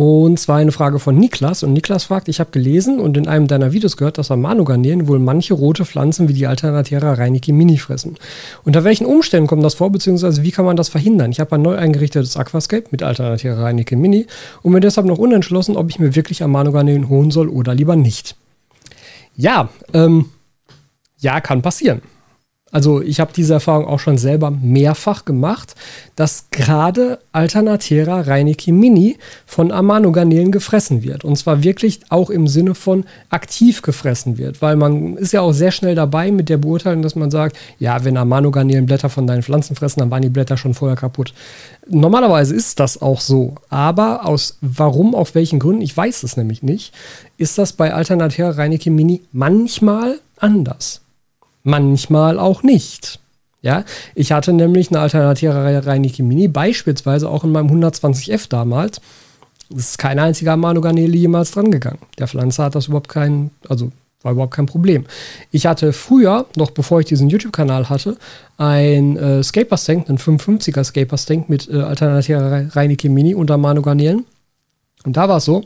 Und 0.02 0.40
zwar 0.40 0.56
eine 0.56 0.72
Frage 0.72 0.98
von 0.98 1.14
Niklas. 1.18 1.62
Und 1.62 1.74
Niklas 1.74 2.04
fragt, 2.04 2.28
ich 2.30 2.40
habe 2.40 2.52
gelesen 2.52 3.00
und 3.00 3.18
in 3.18 3.28
einem 3.28 3.48
deiner 3.48 3.72
Videos 3.72 3.98
gehört, 3.98 4.16
dass 4.16 4.30
Amano-Garnelen 4.30 5.08
wohl 5.08 5.18
manche 5.18 5.52
rote 5.52 5.84
Pflanzen 5.84 6.26
wie 6.26 6.32
die 6.32 6.46
Alternatera 6.46 7.12
Reineke 7.12 7.52
Mini 7.52 7.76
fressen. 7.76 8.16
Unter 8.64 8.82
welchen 8.82 9.04
Umständen 9.04 9.46
kommt 9.46 9.62
das 9.62 9.74
vor, 9.74 9.92
beziehungsweise 9.92 10.42
wie 10.42 10.52
kann 10.52 10.64
man 10.64 10.78
das 10.78 10.88
verhindern? 10.88 11.32
Ich 11.32 11.38
habe 11.38 11.54
ein 11.54 11.60
neu 11.60 11.76
eingerichtetes 11.76 12.38
Aquascape 12.38 12.86
mit 12.90 13.02
Alternatera 13.02 13.62
Reineke 13.62 13.94
Mini 13.94 14.26
und 14.62 14.72
bin 14.72 14.80
deshalb 14.80 15.06
noch 15.06 15.18
unentschlossen, 15.18 15.76
ob 15.76 15.90
ich 15.90 15.98
mir 15.98 16.16
wirklich 16.16 16.42
Amano-Garnelen 16.42 17.10
holen 17.10 17.30
soll 17.30 17.50
oder 17.50 17.74
lieber 17.74 17.94
nicht. 17.94 18.36
Ja, 19.36 19.68
ähm, 19.92 20.30
ja, 21.18 21.42
kann 21.42 21.60
passieren. 21.60 22.00
Also 22.72 23.02
ich 23.02 23.18
habe 23.18 23.32
diese 23.34 23.54
Erfahrung 23.54 23.86
auch 23.86 23.98
schon 23.98 24.16
selber 24.16 24.50
mehrfach 24.50 25.24
gemacht, 25.24 25.74
dass 26.14 26.46
gerade 26.50 27.18
Alternatera 27.32 28.20
Reineke 28.20 28.72
Mini 28.72 29.16
von 29.44 29.72
Amano-Garnelen 29.72 30.52
gefressen 30.52 31.02
wird. 31.02 31.24
Und 31.24 31.36
zwar 31.36 31.64
wirklich 31.64 32.00
auch 32.10 32.30
im 32.30 32.46
Sinne 32.46 32.74
von 32.74 33.04
aktiv 33.28 33.82
gefressen 33.82 34.38
wird. 34.38 34.62
Weil 34.62 34.76
man 34.76 35.16
ist 35.16 35.32
ja 35.32 35.40
auch 35.40 35.52
sehr 35.52 35.72
schnell 35.72 35.94
dabei 35.94 36.30
mit 36.30 36.48
der 36.48 36.58
Beurteilung, 36.58 37.02
dass 37.02 37.16
man 37.16 37.30
sagt, 37.30 37.56
ja, 37.78 38.04
wenn 38.04 38.16
Amano-Garnelen 38.16 38.86
Blätter 38.86 39.08
von 39.08 39.26
deinen 39.26 39.42
Pflanzen 39.42 39.74
fressen, 39.74 40.00
dann 40.00 40.10
waren 40.10 40.22
die 40.22 40.28
Blätter 40.28 40.56
schon 40.56 40.74
vorher 40.74 40.96
kaputt. 40.96 41.34
Normalerweise 41.88 42.54
ist 42.54 42.78
das 42.78 43.02
auch 43.02 43.20
so. 43.20 43.56
Aber 43.68 44.26
aus 44.26 44.58
warum, 44.60 45.14
auf 45.16 45.34
welchen 45.34 45.58
Gründen, 45.58 45.82
ich 45.82 45.96
weiß 45.96 46.22
es 46.22 46.36
nämlich 46.36 46.62
nicht, 46.62 46.94
ist 47.36 47.58
das 47.58 47.72
bei 47.72 47.92
Alternatera 47.92 48.50
Reineke 48.50 48.90
Mini 48.90 49.22
manchmal 49.32 50.20
anders 50.36 51.00
manchmal 51.62 52.38
auch 52.38 52.62
nicht. 52.62 53.18
Ja, 53.62 53.84
ich 54.14 54.32
hatte 54.32 54.54
nämlich 54.54 54.90
eine 54.90 55.00
alternative 55.00 55.84
Reinike 55.86 56.22
Mini, 56.22 56.48
beispielsweise 56.48 57.28
auch 57.28 57.44
in 57.44 57.52
meinem 57.52 57.68
120F 57.68 58.48
damals. 58.48 59.00
Es 59.70 59.90
ist 59.90 59.98
kein 59.98 60.18
einziger 60.18 60.52
Amanogarnele 60.52 61.16
jemals 61.16 61.50
dran 61.50 61.70
gegangen. 61.70 61.98
Der 62.18 62.26
Pflanze 62.26 62.64
hat 62.64 62.74
das 62.74 62.86
überhaupt 62.86 63.08
kein, 63.08 63.50
also 63.68 63.92
war 64.22 64.32
überhaupt 64.32 64.54
kein 64.54 64.66
Problem. 64.66 65.04
Ich 65.50 65.66
hatte 65.66 65.92
früher, 65.92 66.46
noch 66.56 66.70
bevor 66.70 67.00
ich 67.00 67.06
diesen 67.06 67.28
YouTube-Kanal 67.28 67.88
hatte, 67.88 68.16
ein 68.56 69.16
äh, 69.16 69.42
Scapers 69.42 69.84
Tank, 69.84 70.08
einen 70.08 70.18
55er 70.18 70.84
Scapers 70.84 71.26
Tank 71.26 71.48
mit 71.48 71.68
äh, 71.68 71.80
alternativer 71.80 72.74
Reinike 72.74 73.08
Mini 73.08 73.34
unter 73.34 73.56
Manogarnelen. 73.56 74.24
Und 75.04 75.16
da 75.16 75.28
war 75.28 75.38
es 75.38 75.44
so, 75.44 75.64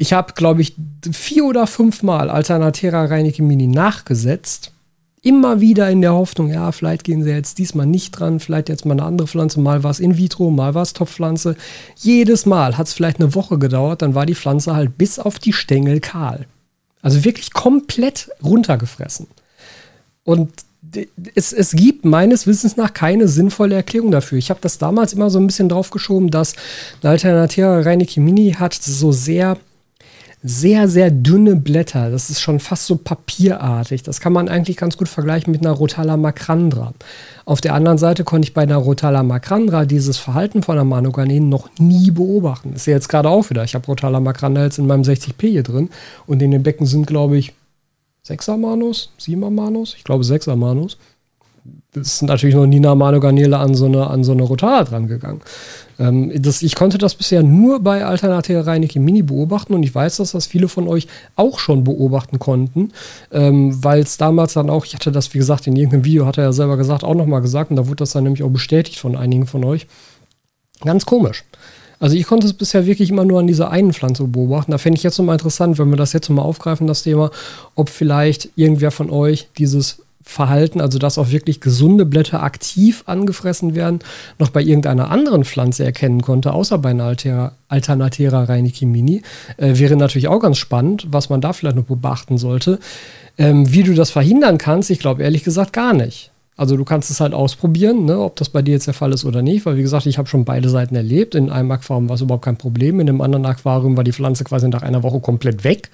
ich 0.00 0.14
habe, 0.14 0.32
glaube 0.32 0.62
ich, 0.62 0.76
vier 1.12 1.44
oder 1.44 1.66
fünf 1.66 2.02
Mal 2.02 2.30
Alternatera 2.30 3.04
Reineke 3.04 3.42
Mini 3.42 3.66
nachgesetzt. 3.66 4.72
Immer 5.20 5.60
wieder 5.60 5.90
in 5.90 6.00
der 6.00 6.14
Hoffnung, 6.14 6.50
ja, 6.50 6.72
vielleicht 6.72 7.04
gehen 7.04 7.22
sie 7.22 7.28
jetzt 7.28 7.58
diesmal 7.58 7.84
nicht 7.84 8.12
dran, 8.12 8.40
vielleicht 8.40 8.70
jetzt 8.70 8.86
mal 8.86 8.94
eine 8.94 9.02
andere 9.02 9.28
Pflanze, 9.28 9.60
mal 9.60 9.84
was 9.84 10.00
in 10.00 10.16
vitro, 10.16 10.50
mal 10.50 10.74
was 10.74 10.94
Topfpflanze. 10.94 11.54
Jedes 11.96 12.46
Mal 12.46 12.78
hat 12.78 12.86
es 12.86 12.94
vielleicht 12.94 13.20
eine 13.20 13.34
Woche 13.34 13.58
gedauert, 13.58 14.00
dann 14.00 14.14
war 14.14 14.24
die 14.24 14.34
Pflanze 14.34 14.74
halt 14.74 14.96
bis 14.96 15.18
auf 15.18 15.38
die 15.38 15.52
Stängel 15.52 16.00
kahl. 16.00 16.46
Also 17.02 17.22
wirklich 17.22 17.52
komplett 17.52 18.30
runtergefressen. 18.42 19.26
Und 20.24 20.50
es, 21.34 21.52
es 21.52 21.72
gibt 21.72 22.06
meines 22.06 22.46
Wissens 22.46 22.78
nach 22.78 22.94
keine 22.94 23.28
sinnvolle 23.28 23.74
Erklärung 23.74 24.12
dafür. 24.12 24.38
Ich 24.38 24.48
habe 24.48 24.60
das 24.62 24.78
damals 24.78 25.12
immer 25.12 25.28
so 25.28 25.38
ein 25.38 25.46
bisschen 25.46 25.68
draufgeschoben, 25.68 26.30
dass 26.30 26.54
eine 27.02 27.10
Alternatera 27.10 27.80
Reineke 27.80 28.22
Mini 28.22 28.56
hat 28.58 28.72
so 28.72 29.12
sehr 29.12 29.58
sehr, 30.42 30.88
sehr 30.88 31.10
dünne 31.10 31.56
Blätter. 31.56 32.10
Das 32.10 32.30
ist 32.30 32.40
schon 32.40 32.60
fast 32.60 32.86
so 32.86 32.96
papierartig. 32.96 34.02
Das 34.02 34.20
kann 34.20 34.32
man 34.32 34.48
eigentlich 34.48 34.78
ganz 34.78 34.96
gut 34.96 35.08
vergleichen 35.08 35.52
mit 35.52 35.60
einer 35.60 35.72
Rotala 35.72 36.16
macrandra. 36.16 36.94
Auf 37.44 37.60
der 37.60 37.74
anderen 37.74 37.98
Seite 37.98 38.24
konnte 38.24 38.48
ich 38.48 38.54
bei 38.54 38.62
einer 38.62 38.78
Rotala 38.78 39.22
macrandra 39.22 39.84
dieses 39.84 40.16
Verhalten 40.16 40.62
von 40.62 40.76
der 40.76 40.84
Manoganen 40.84 41.48
noch 41.50 41.68
nie 41.78 42.10
beobachten. 42.10 42.72
ist 42.72 42.86
ja 42.86 42.94
jetzt 42.94 43.08
gerade 43.08 43.28
auch 43.28 43.50
wieder. 43.50 43.64
Ich 43.64 43.74
habe 43.74 43.86
Rotala 43.86 44.20
macrandra 44.20 44.64
jetzt 44.64 44.78
in 44.78 44.86
meinem 44.86 45.02
60p 45.02 45.46
hier 45.46 45.62
drin 45.62 45.90
und 46.26 46.40
in 46.40 46.50
den 46.50 46.62
Becken 46.62 46.86
sind, 46.86 47.06
glaube 47.06 47.36
ich, 47.36 47.52
6er 48.26 48.56
Manus, 48.56 49.12
7er 49.20 49.50
Manus, 49.50 49.94
ich 49.96 50.04
glaube 50.04 50.24
6er 50.24 50.56
Manus 50.56 50.96
das 51.92 52.18
sind 52.18 52.28
natürlich 52.28 52.54
noch 52.54 52.66
Nina 52.66 52.94
Mano 52.94 53.20
Garnele 53.20 53.58
an 53.58 53.74
so 53.74 53.86
eine, 53.86 54.06
an 54.06 54.22
so 54.22 54.32
eine 54.32 54.42
Rotala 54.42 54.84
dran 54.84 55.08
gegangen. 55.08 55.40
Ähm, 55.98 56.32
das, 56.40 56.62
ich 56.62 56.74
konnte 56.74 56.98
das 56.98 57.14
bisher 57.14 57.42
nur 57.42 57.80
bei 57.80 58.04
Alternative 58.04 58.66
Reinecke 58.66 59.00
Mini 59.00 59.22
beobachten 59.22 59.74
und 59.74 59.82
ich 59.82 59.94
weiß, 59.94 60.18
dass 60.18 60.32
das 60.32 60.46
viele 60.46 60.68
von 60.68 60.88
euch 60.88 61.08
auch 61.36 61.58
schon 61.58 61.84
beobachten 61.84 62.38
konnten, 62.38 62.92
ähm, 63.32 63.82
weil 63.82 64.00
es 64.00 64.16
damals 64.16 64.54
dann 64.54 64.70
auch, 64.70 64.84
ich 64.84 64.94
hatte 64.94 65.12
das, 65.12 65.34
wie 65.34 65.38
gesagt, 65.38 65.66
in 65.66 65.76
irgendeinem 65.76 66.04
Video, 66.04 66.26
hat 66.26 66.38
er 66.38 66.44
ja 66.44 66.52
selber 66.52 66.76
gesagt, 66.76 67.04
auch 67.04 67.14
nochmal 67.14 67.42
gesagt 67.42 67.70
und 67.70 67.76
da 67.76 67.86
wurde 67.86 67.96
das 67.96 68.12
dann 68.12 68.24
nämlich 68.24 68.42
auch 68.42 68.50
bestätigt 68.50 68.98
von 68.98 69.16
einigen 69.16 69.46
von 69.46 69.64
euch. 69.64 69.86
Ganz 70.84 71.04
komisch. 71.04 71.44
Also 71.98 72.16
ich 72.16 72.26
konnte 72.26 72.46
es 72.46 72.54
bisher 72.54 72.86
wirklich 72.86 73.10
immer 73.10 73.26
nur 73.26 73.40
an 73.40 73.46
dieser 73.46 73.70
einen 73.70 73.92
Pflanze 73.92 74.24
beobachten. 74.24 74.70
Da 74.70 74.78
fände 74.78 74.96
ich 74.96 75.02
jetzt 75.02 75.18
nochmal 75.18 75.34
interessant, 75.34 75.78
wenn 75.78 75.90
wir 75.90 75.98
das 75.98 76.14
jetzt 76.14 76.30
nochmal 76.30 76.46
aufgreifen, 76.46 76.86
das 76.86 77.02
Thema, 77.02 77.30
ob 77.74 77.90
vielleicht 77.90 78.48
irgendwer 78.56 78.90
von 78.90 79.10
euch 79.10 79.48
dieses 79.58 79.98
Verhalten, 80.22 80.80
also 80.80 80.98
dass 80.98 81.18
auch 81.18 81.30
wirklich 81.30 81.60
gesunde 81.60 82.04
Blätter 82.04 82.42
aktiv 82.42 83.04
angefressen 83.06 83.74
werden, 83.74 84.00
noch 84.38 84.50
bei 84.50 84.62
irgendeiner 84.62 85.10
anderen 85.10 85.44
Pflanze 85.44 85.84
erkennen 85.84 86.20
konnte, 86.20 86.52
außer 86.52 86.78
bei 86.78 86.90
einer 86.90 87.04
Altera, 87.04 87.52
Alternatera 87.68 88.44
Reinekimini, 88.44 89.22
äh, 89.56 89.78
wäre 89.78 89.96
natürlich 89.96 90.28
auch 90.28 90.40
ganz 90.40 90.58
spannend, 90.58 91.06
was 91.10 91.30
man 91.30 91.40
da 91.40 91.52
vielleicht 91.52 91.76
noch 91.76 91.84
beachten 91.84 92.36
sollte. 92.36 92.78
Ähm, 93.38 93.72
wie 93.72 93.82
du 93.82 93.94
das 93.94 94.10
verhindern 94.10 94.58
kannst, 94.58 94.90
ich 94.90 94.98
glaube 94.98 95.22
ehrlich 95.22 95.44
gesagt 95.44 95.72
gar 95.72 95.94
nicht. 95.94 96.30
Also 96.60 96.76
du 96.76 96.84
kannst 96.84 97.10
es 97.10 97.20
halt 97.20 97.32
ausprobieren, 97.32 98.04
ne, 98.04 98.20
ob 98.20 98.36
das 98.36 98.50
bei 98.50 98.60
dir 98.60 98.72
jetzt 98.72 98.86
der 98.86 98.92
Fall 98.92 99.14
ist 99.14 99.24
oder 99.24 99.40
nicht, 99.40 99.64
weil 99.64 99.78
wie 99.78 99.82
gesagt, 99.82 100.04
ich 100.04 100.18
habe 100.18 100.28
schon 100.28 100.44
beide 100.44 100.68
Seiten 100.68 100.94
erlebt. 100.94 101.34
In 101.34 101.48
einem 101.48 101.70
Aquarium 101.70 102.10
war 102.10 102.16
es 102.16 102.20
überhaupt 102.20 102.44
kein 102.44 102.58
Problem, 102.58 103.00
in 103.00 103.08
einem 103.08 103.22
anderen 103.22 103.46
Aquarium 103.46 103.96
war 103.96 104.04
die 104.04 104.12
Pflanze 104.12 104.44
quasi 104.44 104.68
nach 104.68 104.82
einer 104.82 105.02
Woche 105.02 105.20
komplett 105.20 105.64
weg. 105.64 105.88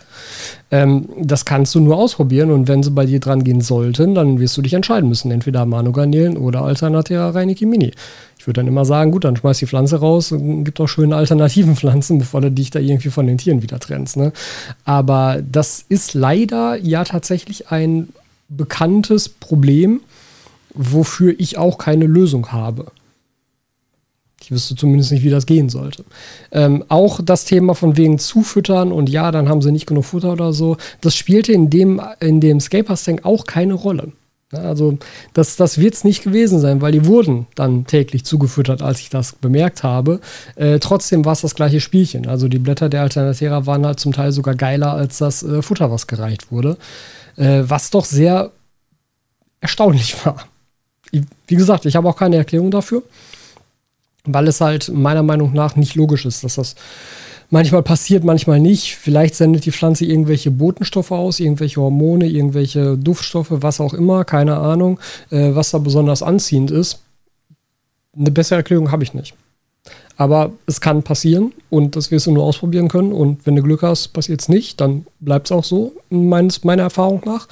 Ähm, 0.72 1.08
das 1.22 1.44
kannst 1.44 1.72
du 1.76 1.78
nur 1.78 1.96
ausprobieren 1.96 2.50
und 2.50 2.66
wenn 2.66 2.82
sie 2.82 2.90
bei 2.90 3.06
dir 3.06 3.20
dran 3.20 3.44
gehen 3.44 3.60
sollten, 3.60 4.16
dann 4.16 4.40
wirst 4.40 4.56
du 4.56 4.62
dich 4.62 4.74
entscheiden 4.74 5.08
müssen, 5.08 5.30
entweder 5.30 5.64
Manogarnelen 5.66 6.36
oder 6.36 6.62
Alternatera 6.62 7.30
Reineke 7.30 7.64
Mini. 7.64 7.92
Ich 8.36 8.48
würde 8.48 8.58
dann 8.60 8.66
immer 8.66 8.84
sagen, 8.84 9.12
gut, 9.12 9.22
dann 9.22 9.36
schmeiß 9.36 9.58
die 9.58 9.66
Pflanze 9.68 10.00
raus 10.00 10.32
und 10.32 10.64
gib 10.64 10.74
doch 10.74 10.88
schöne 10.88 11.14
alternativen 11.14 11.76
Pflanzen, 11.76 12.18
bevor 12.18 12.40
du 12.40 12.50
dich 12.50 12.70
da 12.70 12.80
irgendwie 12.80 13.10
von 13.10 13.28
den 13.28 13.38
Tieren 13.38 13.62
wieder 13.62 13.78
trennst. 13.78 14.16
Ne? 14.16 14.32
Aber 14.84 15.40
das 15.48 15.84
ist 15.88 16.14
leider 16.14 16.74
ja 16.74 17.04
tatsächlich 17.04 17.70
ein 17.70 18.08
bekanntes 18.48 19.28
Problem 19.28 20.00
wofür 20.76 21.34
ich 21.38 21.58
auch 21.58 21.78
keine 21.78 22.06
Lösung 22.06 22.52
habe. 22.52 22.86
Ich 24.40 24.50
wüsste 24.52 24.76
zumindest 24.76 25.10
nicht, 25.10 25.24
wie 25.24 25.30
das 25.30 25.46
gehen 25.46 25.68
sollte. 25.68 26.04
Ähm, 26.52 26.84
auch 26.88 27.20
das 27.20 27.46
Thema 27.46 27.74
von 27.74 27.96
wegen 27.96 28.18
Zufüttern 28.18 28.92
und 28.92 29.08
ja, 29.08 29.32
dann 29.32 29.48
haben 29.48 29.62
sie 29.62 29.72
nicht 29.72 29.86
genug 29.86 30.04
Futter 30.04 30.32
oder 30.32 30.52
so, 30.52 30.76
das 31.00 31.16
spielte 31.16 31.52
in 31.52 31.70
dem, 31.70 32.00
in 32.20 32.40
dem 32.40 32.60
Scapers 32.60 33.04
Tank 33.04 33.24
auch 33.24 33.44
keine 33.44 33.74
Rolle. 33.74 34.12
Also 34.52 34.98
das, 35.32 35.56
das 35.56 35.78
wird 35.78 35.94
es 35.94 36.04
nicht 36.04 36.22
gewesen 36.22 36.60
sein, 36.60 36.80
weil 36.80 36.92
die 36.92 37.06
wurden 37.06 37.46
dann 37.56 37.86
täglich 37.86 38.24
zugefüttert, 38.24 38.80
als 38.80 39.00
ich 39.00 39.10
das 39.10 39.32
bemerkt 39.32 39.82
habe. 39.82 40.20
Äh, 40.54 40.78
trotzdem 40.78 41.24
war 41.24 41.32
es 41.32 41.40
das 41.40 41.56
gleiche 41.56 41.80
Spielchen. 41.80 42.28
Also 42.28 42.46
die 42.46 42.60
Blätter 42.60 42.88
der 42.88 43.02
Alternatera 43.02 43.66
waren 43.66 43.84
halt 43.84 43.98
zum 43.98 44.12
Teil 44.12 44.30
sogar 44.30 44.54
geiler 44.54 44.92
als 44.92 45.18
das 45.18 45.42
äh, 45.42 45.62
Futter, 45.62 45.90
was 45.90 46.06
gereicht 46.06 46.52
wurde. 46.52 46.76
Äh, 47.36 47.64
was 47.64 47.90
doch 47.90 48.04
sehr 48.04 48.52
erstaunlich 49.60 50.14
war. 50.24 50.46
Wie 51.12 51.54
gesagt, 51.54 51.86
ich 51.86 51.96
habe 51.96 52.08
auch 52.08 52.16
keine 52.16 52.36
Erklärung 52.36 52.70
dafür, 52.70 53.02
weil 54.24 54.48
es 54.48 54.60
halt 54.60 54.88
meiner 54.92 55.22
Meinung 55.22 55.52
nach 55.52 55.76
nicht 55.76 55.94
logisch 55.94 56.26
ist, 56.26 56.44
dass 56.44 56.56
das 56.56 56.74
manchmal 57.50 57.82
passiert, 57.82 58.24
manchmal 58.24 58.60
nicht. 58.60 58.96
Vielleicht 58.96 59.34
sendet 59.34 59.64
die 59.66 59.72
Pflanze 59.72 60.04
irgendwelche 60.04 60.50
Botenstoffe 60.50 61.12
aus, 61.12 61.40
irgendwelche 61.40 61.80
Hormone, 61.80 62.26
irgendwelche 62.26 62.96
Duftstoffe, 62.96 63.50
was 63.50 63.80
auch 63.80 63.94
immer, 63.94 64.24
keine 64.24 64.56
Ahnung, 64.56 64.98
äh, 65.30 65.54
was 65.54 65.70
da 65.70 65.78
besonders 65.78 66.22
anziehend 66.22 66.70
ist. 66.70 67.00
Eine 68.16 68.30
bessere 68.30 68.58
Erklärung 68.58 68.90
habe 68.90 69.04
ich 69.04 69.14
nicht. 69.14 69.34
Aber 70.16 70.52
es 70.66 70.80
kann 70.80 71.02
passieren 71.02 71.52
und 71.68 71.94
das 71.96 72.10
wirst 72.10 72.26
du 72.26 72.32
nur 72.32 72.44
ausprobieren 72.44 72.88
können. 72.88 73.12
Und 73.12 73.46
wenn 73.46 73.56
du 73.56 73.62
Glück 73.62 73.82
hast, 73.82 74.08
passiert 74.08 74.40
es 74.40 74.48
nicht, 74.48 74.80
dann 74.80 75.06
bleibt 75.20 75.46
es 75.46 75.52
auch 75.52 75.64
so, 75.64 75.92
meines, 76.10 76.64
meiner 76.64 76.84
Erfahrung 76.84 77.22
nach. 77.24 77.48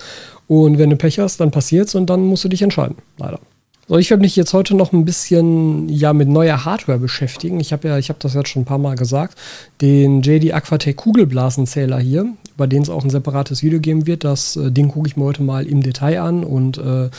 Und 0.46 0.79
wenn 0.79 0.90
du 0.90 0.96
Pech 0.96 1.18
hast, 1.18 1.40
dann 1.40 1.50
passiert 1.50 1.88
es 1.88 1.94
und 1.94 2.09
dann 2.09 2.22
musst 2.22 2.44
du 2.44 2.48
dich 2.48 2.62
entscheiden, 2.62 2.96
leider. 3.18 3.38
So, 3.87 3.98
ich 3.98 4.09
werde 4.09 4.22
mich 4.22 4.35
jetzt 4.35 4.55
heute 4.55 4.74
noch 4.74 4.92
ein 4.94 5.05
bisschen 5.05 5.90
ja 5.90 6.14
mit 6.14 6.27
neuer 6.27 6.64
Hardware 6.64 6.98
beschäftigen. 6.98 7.61
Ich 7.61 7.70
habe 7.72 7.88
ja, 7.88 7.98
ich 7.98 8.09
habe 8.09 8.18
das 8.18 8.33
jetzt 8.33 8.48
schon 8.48 8.62
ein 8.62 8.66
paar 8.66 8.79
Mal 8.79 8.96
gesagt, 8.96 9.37
den 9.83 10.22
JD 10.22 10.55
Aquatech 10.55 10.96
Kugelblasenzähler 10.96 11.98
hier, 11.98 12.27
über 12.55 12.66
den 12.66 12.81
es 12.81 12.88
auch 12.88 13.05
ein 13.05 13.11
separates 13.11 13.62
Video 13.62 13.81
geben 13.81 14.07
wird. 14.07 14.24
Das 14.24 14.57
äh, 14.57 14.70
Ding 14.70 14.88
gucke 14.88 15.09
ich 15.09 15.18
mir 15.18 15.24
heute 15.24 15.42
mal 15.42 15.66
im 15.66 15.83
Detail 15.83 16.22
an 16.22 16.44
und 16.44 16.79
äh, 16.79 17.11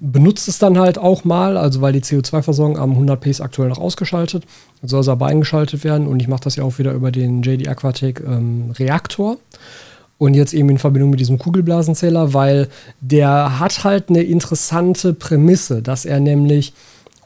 benutze 0.00 0.50
es 0.50 0.58
dann 0.58 0.78
halt 0.78 0.98
auch 0.98 1.24
mal, 1.24 1.56
also 1.56 1.80
weil 1.80 1.92
die 1.92 2.02
CO2-Versorgung 2.02 2.78
am 2.78 2.92
100 2.92 3.20
P 3.20 3.30
ist 3.30 3.40
aktuell 3.40 3.68
noch 3.68 3.78
ausgeschaltet, 3.78 4.44
soll 4.82 5.00
es 5.00 5.08
aber 5.08 5.26
eingeschaltet 5.26 5.84
werden 5.84 6.06
und 6.06 6.20
ich 6.20 6.28
mache 6.28 6.44
das 6.44 6.56
ja 6.56 6.64
auch 6.64 6.78
wieder 6.78 6.92
über 6.92 7.10
den 7.10 7.42
JD 7.42 7.68
Aquatech 7.68 8.20
ähm, 8.26 8.72
Reaktor. 8.78 9.38
Und 10.20 10.34
jetzt 10.34 10.52
eben 10.52 10.68
in 10.68 10.78
Verbindung 10.78 11.10
mit 11.10 11.20
diesem 11.20 11.38
Kugelblasenzähler, 11.38 12.34
weil 12.34 12.66
der 13.00 13.60
hat 13.60 13.84
halt 13.84 14.08
eine 14.08 14.22
interessante 14.22 15.14
Prämisse, 15.14 15.80
dass 15.80 16.04
er 16.04 16.18
nämlich 16.18 16.72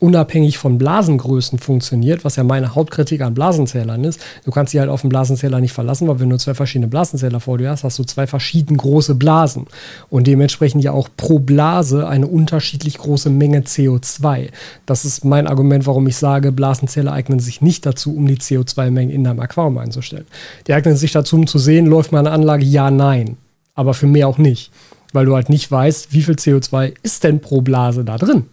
unabhängig 0.03 0.59
von 0.59 0.79
Blasengrößen 0.79 1.61
funktioniert, 1.61 2.25
was 2.25 2.35
ja 2.35 2.43
meine 2.43 2.75
Hauptkritik 2.75 3.21
an 3.21 3.35
Blasenzählern 3.35 4.03
ist. 4.03 4.21
Du 4.45 4.51
kannst 4.51 4.73
dich 4.73 4.81
halt 4.81 4.91
auf 4.91 5.03
den 5.03 5.11
Blasenzähler 5.11 5.61
nicht 5.61 5.73
verlassen, 5.73 6.09
weil 6.09 6.19
wenn 6.19 6.29
du 6.29 6.37
zwei 6.39 6.55
verschiedene 6.55 6.89
Blasenzähler 6.89 7.39
vor 7.39 7.59
dir 7.59 7.71
hast, 7.71 7.85
hast 7.85 8.01
du 8.01 8.05
zwei 8.05 8.27
verschieden 8.27 8.77
große 8.77 9.15
Blasen 9.15 9.67
und 10.11 10.27
dementsprechend 10.27 10.83
ja 10.83 10.91
auch 10.91 11.09
pro 11.17 11.39
Blase 11.39 12.09
eine 12.09 12.27
unterschiedlich 12.27 12.99
große 12.99 13.31
Menge 13.31 13.61
CO2. 13.61 14.49
Das 14.87 15.05
ist 15.05 15.25
mein 15.25 15.47
Argument, 15.47 15.87
warum 15.87 16.09
ich 16.09 16.17
sage, 16.17 16.51
Blasenzähler 16.51 17.13
eignen 17.13 17.39
sich 17.39 17.61
nicht 17.61 17.87
dazu, 17.87 18.17
um 18.17 18.27
die 18.27 18.39
CO2-Mengen 18.39 19.15
in 19.15 19.23
deinem 19.23 19.39
Aquarium 19.39 19.79
einzustellen. 19.79 20.27
Die 20.67 20.75
eignen 20.75 20.97
sich 20.97 21.13
dazu, 21.13 21.37
um 21.37 21.47
zu 21.47 21.59
sehen, 21.59 21.87
läuft 21.87 22.11
meine 22.11 22.33
Anlage? 22.33 22.65
Ja, 22.65 22.91
nein. 22.91 23.37
Aber 23.75 23.95
für 23.95 24.09
mehr 24.09 24.27
auch 24.27 24.39
nicht. 24.39 24.73
Weil 25.13 25.27
du 25.27 25.37
halt 25.37 25.49
nicht 25.49 25.71
weißt, 25.71 26.13
wie 26.13 26.23
viel 26.23 26.35
CO2 26.35 26.95
ist 27.03 27.23
denn 27.23 27.41
pro 27.41 27.61
Blase 27.61 28.05
da 28.05 28.17
drin. 28.17 28.47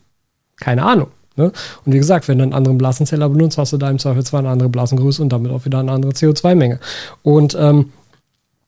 Keine 0.58 0.84
Ahnung. 0.84 1.08
Ne? 1.39 1.52
Und 1.86 1.93
wie 1.93 1.97
gesagt, 1.97 2.28
wenn 2.28 2.38
du 2.38 2.43
einen 2.43 2.54
anderen 2.54 2.78
Blasenzähler 2.78 3.30
benutzt, 3.30 3.58
hast 3.58 3.73
du 3.73 3.78
da 3.78 3.89
im 3.89 3.97
Zweifel 3.97 4.23
zwar 4.25 4.41
eine 4.41 4.49
andere 4.49 4.69
Blasengröße 4.69 5.21
und 5.21 5.30
damit 5.30 5.52
auch 5.52 5.65
wieder 5.65 5.80
eine 5.80 5.91
andere 5.91 6.12
CO2-Menge. 6.12 6.80
Und 7.23 7.58
ähm, 7.60 7.86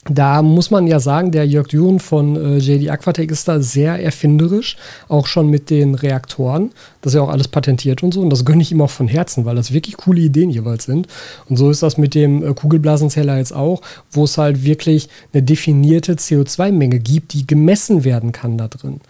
da 0.06 0.42
muss 0.42 0.72
man 0.72 0.88
ja 0.88 1.00
sagen, 1.00 1.32
der 1.32 1.46
Jörg 1.46 1.68
Düren 1.68 2.00
von 2.00 2.36
äh, 2.36 2.58
JD 2.58 2.90
Aquatech 2.90 3.30
ist 3.30 3.48
da 3.48 3.60
sehr 3.60 4.02
erfinderisch, 4.02 4.78
auch 5.10 5.28
schon 5.28 5.48
mit 5.48 5.70
den 5.70 5.94
Reaktoren. 5.94 6.72
Das 7.02 7.14
ist 7.14 7.18
ja 7.18 7.22
auch 7.22 7.30
alles 7.30 7.50
patentiert 7.50 8.02
und 8.02 8.14
so. 8.14 8.22
Und 8.22 8.32
das 8.32 8.44
gönne 8.44 8.64
ich 8.64 8.72
ihm 8.72 8.82
auch 8.82 8.90
von 8.90 9.08
Herzen, 9.08 9.46
weil 9.46 9.56
das 9.56 9.74
wirklich 9.74 9.98
coole 9.98 10.22
Ideen 10.22 10.50
jeweils 10.50 10.86
sind. 10.86 11.08
Und 11.50 11.58
so 11.58 11.70
ist 11.70 11.84
das 11.84 11.98
mit 11.98 12.16
dem 12.16 12.44
äh, 12.44 12.54
Kugelblasenzähler 12.54 13.38
jetzt 13.38 13.54
auch, 13.54 13.82
wo 14.10 14.24
es 14.24 14.40
halt 14.40 14.64
wirklich 14.64 15.08
eine 15.34 15.44
definierte 15.44 16.14
CO2-Menge 16.14 16.98
gibt, 16.98 17.34
die 17.34 17.46
gemessen 17.46 18.04
werden 18.04 18.32
kann 18.32 18.58
da 18.58 18.70
drin. 18.70 19.02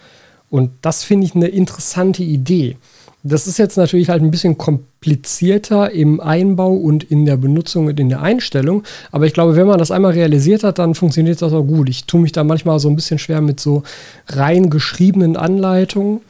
Und 0.50 0.72
das 0.82 1.04
finde 1.04 1.26
ich 1.26 1.34
eine 1.34 1.48
interessante 1.48 2.22
Idee. 2.22 2.76
Das 3.24 3.46
ist 3.46 3.58
jetzt 3.58 3.76
natürlich 3.76 4.08
halt 4.08 4.20
ein 4.22 4.32
bisschen 4.32 4.58
komplizierter 4.58 5.92
im 5.92 6.20
Einbau 6.20 6.72
und 6.72 7.04
in 7.04 7.24
der 7.24 7.36
Benutzung 7.36 7.86
und 7.86 8.00
in 8.00 8.08
der 8.08 8.20
Einstellung. 8.20 8.82
Aber 9.12 9.26
ich 9.26 9.32
glaube, 9.32 9.54
wenn 9.54 9.68
man 9.68 9.78
das 9.78 9.92
einmal 9.92 10.12
realisiert 10.12 10.64
hat, 10.64 10.80
dann 10.80 10.96
funktioniert 10.96 11.40
das 11.40 11.52
auch 11.52 11.62
gut. 11.62 11.88
Ich 11.88 12.04
tue 12.04 12.20
mich 12.20 12.32
da 12.32 12.42
manchmal 12.42 12.80
so 12.80 12.88
ein 12.88 12.96
bisschen 12.96 13.20
schwer 13.20 13.40
mit 13.40 13.60
so 13.60 13.84
rein 14.26 14.70
geschriebenen 14.70 15.36
Anleitungen. 15.36 16.20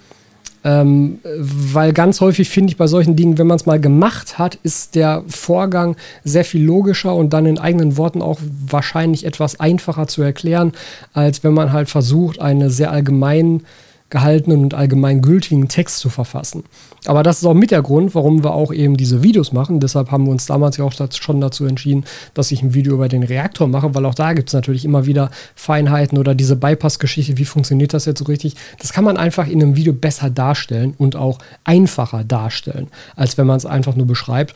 Ähm, 0.65 1.19
weil 1.25 1.93
ganz 1.93 2.21
häufig 2.21 2.49
finde 2.49 2.71
ich 2.71 2.77
bei 2.77 2.87
solchen 2.87 3.17
Dingen, 3.17 3.37
wenn 3.37 3.49
man 3.49 3.57
es 3.57 3.67
mal 3.67 3.81
gemacht 3.81 4.39
hat, 4.39 4.59
ist 4.63 4.95
der 4.95 5.25
Vorgang 5.27 5.97
sehr 6.23 6.45
viel 6.45 6.63
logischer 6.63 7.17
und 7.17 7.33
dann 7.33 7.47
in 7.47 7.59
eigenen 7.59 7.97
Worten 7.97 8.23
auch 8.23 8.39
wahrscheinlich 8.69 9.27
etwas 9.27 9.59
einfacher 9.59 10.07
zu 10.07 10.23
erklären, 10.23 10.73
als 11.15 11.43
wenn 11.43 11.53
man 11.53 11.73
halt 11.73 11.89
versucht, 11.89 12.41
eine 12.41 12.71
sehr 12.71 12.93
allgemein 12.93 13.63
gehaltenen 14.13 14.61
und 14.61 14.75
allgemeingültigen 14.75 15.69
Text 15.69 15.99
zu 15.99 16.11
verfassen. 16.11 16.65
Aber 17.07 17.23
das 17.23 17.39
ist 17.39 17.47
auch 17.47 17.55
mit 17.55 17.71
der 17.71 17.83
Grund, 17.83 18.15
warum 18.15 18.45
wir 18.45 18.53
auch 18.53 18.73
eben 18.73 18.97
diese 18.97 19.23
Videos 19.23 19.53
machen. 19.53 19.81
Deshalb 19.81 20.11
haben 20.11 20.27
wir 20.27 20.31
uns 20.31 20.47
damals 20.47 20.77
ja 20.77 20.85
auch 20.85 20.93
schon 20.93 21.41
dazu 21.41 21.65
entschieden, 21.65 22.05
dass 22.35 22.53
ich 22.53 22.63
ein 22.63 22.75
Video 22.75 22.93
über 22.93 23.09
den 23.09 23.23
Reaktor 23.23 23.67
mache, 23.67 23.95
weil 23.95 24.05
auch 24.05 24.15
da 24.15 24.35
gibt 24.35 24.51
es 24.51 24.53
natürlich 24.53 24.85
immer 24.85 25.07
wieder 25.07 25.31
Feinheiten 25.57 26.19
oder 26.19 26.35
diese 26.35 26.57
Bypass-Geschichte, 26.57 27.39
wie 27.39 27.47
funktioniert 27.47 27.95
das 27.95 28.05
jetzt 28.05 28.19
so 28.19 28.27
richtig. 28.27 28.55
Das 28.79 28.93
kann 28.93 29.03
man 29.03 29.17
einfach 29.17 29.49
in 29.49 29.63
einem 29.63 29.77
Video 29.77 29.95
besser 29.95 30.29
darstellen 30.29 30.95
und 30.99 31.17
auch 31.17 31.39
einfacher 31.65 32.23
darstellen, 32.23 32.89
als 33.17 33.39
wenn 33.39 33.47
man 33.47 33.57
es 33.57 33.67
einfach 33.67 33.97
nur 33.97 34.07
beschreibt. 34.07 34.55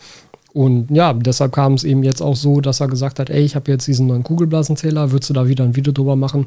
Und 0.56 0.90
ja, 0.90 1.12
deshalb 1.12 1.52
kam 1.52 1.74
es 1.74 1.84
eben 1.84 2.02
jetzt 2.02 2.22
auch 2.22 2.34
so, 2.34 2.62
dass 2.62 2.80
er 2.80 2.88
gesagt 2.88 3.18
hat, 3.18 3.28
ey, 3.28 3.42
ich 3.42 3.56
habe 3.56 3.70
jetzt 3.70 3.86
diesen 3.86 4.06
neuen 4.06 4.22
Kugelblasenzähler, 4.22 5.12
würdest 5.12 5.28
du 5.28 5.34
da 5.34 5.48
wieder 5.48 5.64
ein 5.64 5.76
Video 5.76 5.92
drüber 5.92 6.16
machen? 6.16 6.46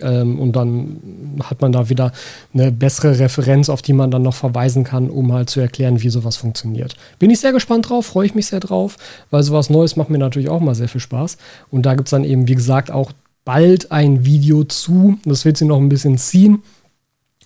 Ähm, 0.00 0.38
und 0.38 0.56
dann 0.56 1.36
hat 1.44 1.60
man 1.60 1.70
da 1.70 1.90
wieder 1.90 2.10
eine 2.54 2.72
bessere 2.72 3.18
Referenz, 3.18 3.68
auf 3.68 3.82
die 3.82 3.92
man 3.92 4.10
dann 4.10 4.22
noch 4.22 4.32
verweisen 4.32 4.82
kann, 4.82 5.10
um 5.10 5.34
halt 5.34 5.50
zu 5.50 5.60
erklären, 5.60 6.00
wie 6.00 6.08
sowas 6.08 6.38
funktioniert. 6.38 6.96
Bin 7.18 7.28
ich 7.28 7.40
sehr 7.40 7.52
gespannt 7.52 7.90
drauf, 7.90 8.06
freue 8.06 8.24
ich 8.24 8.34
mich 8.34 8.46
sehr 8.46 8.60
drauf, 8.60 8.96
weil 9.30 9.42
sowas 9.42 9.68
Neues 9.68 9.94
macht 9.94 10.08
mir 10.08 10.16
natürlich 10.16 10.48
auch 10.48 10.60
mal 10.60 10.74
sehr 10.74 10.88
viel 10.88 11.02
Spaß. 11.02 11.36
Und 11.70 11.84
da 11.84 11.94
gibt 11.96 12.08
es 12.08 12.12
dann 12.12 12.24
eben, 12.24 12.48
wie 12.48 12.54
gesagt, 12.54 12.90
auch 12.90 13.12
bald 13.44 13.92
ein 13.92 14.24
Video 14.24 14.64
zu. 14.64 15.18
Das 15.26 15.44
wird 15.44 15.58
sie 15.58 15.66
noch 15.66 15.76
ein 15.76 15.90
bisschen 15.90 16.16
ziehen 16.16 16.62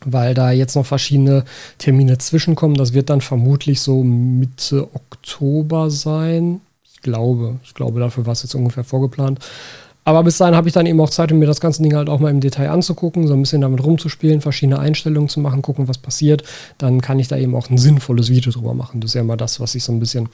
weil 0.06 0.34
da 0.34 0.50
jetzt 0.50 0.76
noch 0.76 0.86
verschiedene 0.86 1.44
Termine 1.78 2.18
zwischenkommen. 2.18 2.76
Das 2.76 2.92
wird 2.92 3.10
dann 3.10 3.20
vermutlich 3.20 3.80
so 3.80 4.02
Mitte 4.02 4.88
Oktober 4.94 5.90
sein. 5.90 6.60
Ich 6.92 7.00
glaube, 7.02 7.56
ich 7.64 7.74
glaube, 7.74 8.00
dafür 8.00 8.26
war 8.26 8.32
es 8.32 8.42
jetzt 8.42 8.54
ungefähr 8.54 8.84
vorgeplant. 8.84 9.40
Aber 10.06 10.22
bis 10.22 10.36
dahin 10.36 10.54
habe 10.54 10.68
ich 10.68 10.74
dann 10.74 10.84
eben 10.84 11.00
auch 11.00 11.08
Zeit, 11.08 11.32
um 11.32 11.38
mir 11.38 11.46
das 11.46 11.60
ganze 11.60 11.82
Ding 11.82 11.94
halt 11.94 12.10
auch 12.10 12.20
mal 12.20 12.30
im 12.30 12.40
Detail 12.40 12.70
anzugucken, 12.70 13.26
so 13.26 13.32
ein 13.32 13.40
bisschen 13.40 13.62
damit 13.62 13.82
rumzuspielen, 13.82 14.42
verschiedene 14.42 14.78
Einstellungen 14.78 15.30
zu 15.30 15.40
machen, 15.40 15.62
gucken, 15.62 15.88
was 15.88 15.96
passiert. 15.96 16.44
Dann 16.76 17.00
kann 17.00 17.18
ich 17.18 17.28
da 17.28 17.38
eben 17.38 17.54
auch 17.54 17.70
ein 17.70 17.78
sinnvolles 17.78 18.28
Video 18.28 18.52
drüber 18.52 18.74
machen. 18.74 19.00
Das 19.00 19.10
ist 19.10 19.14
ja 19.14 19.22
immer 19.22 19.38
das, 19.38 19.60
was 19.60 19.74
ich 19.74 19.82
so 19.82 19.92
ein 19.92 20.00
bisschen 20.00 20.28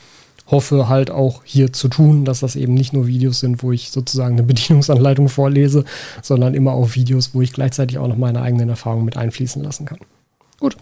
hoffe 0.50 0.88
halt 0.88 1.10
auch 1.10 1.42
hier 1.44 1.72
zu 1.72 1.88
tun, 1.88 2.24
dass 2.24 2.40
das 2.40 2.56
eben 2.56 2.74
nicht 2.74 2.92
nur 2.92 3.06
Videos 3.06 3.40
sind, 3.40 3.62
wo 3.62 3.72
ich 3.72 3.90
sozusagen 3.90 4.34
eine 4.34 4.42
Bedienungsanleitung 4.46 5.28
vorlese, 5.28 5.84
sondern 6.22 6.54
immer 6.54 6.72
auch 6.72 6.94
Videos, 6.94 7.34
wo 7.34 7.42
ich 7.42 7.52
gleichzeitig 7.52 7.98
auch 7.98 8.08
noch 8.08 8.16
meine 8.16 8.42
eigenen 8.42 8.68
Erfahrungen 8.68 9.04
mit 9.04 9.16
einfließen 9.16 9.62
lassen 9.62 9.86
kann. 9.86 9.98
Gut, 10.58 10.76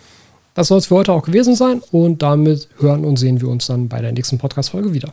das 0.55 0.69
soll 0.69 0.79
es 0.79 0.87
für 0.87 0.97
heute 0.97 1.13
auch 1.13 1.23
gewesen 1.23 1.55
sein 1.55 1.83
und 1.93 2.23
damit 2.23 2.69
hören 2.79 3.05
und 3.05 3.17
sehen 3.17 3.41
wir 3.41 3.49
uns 3.49 3.67
dann 3.67 3.89
bei 3.89 4.01
der 4.01 4.13
nächsten 4.13 4.39
Podcast-Folge 4.39 4.93
wieder. 4.93 5.13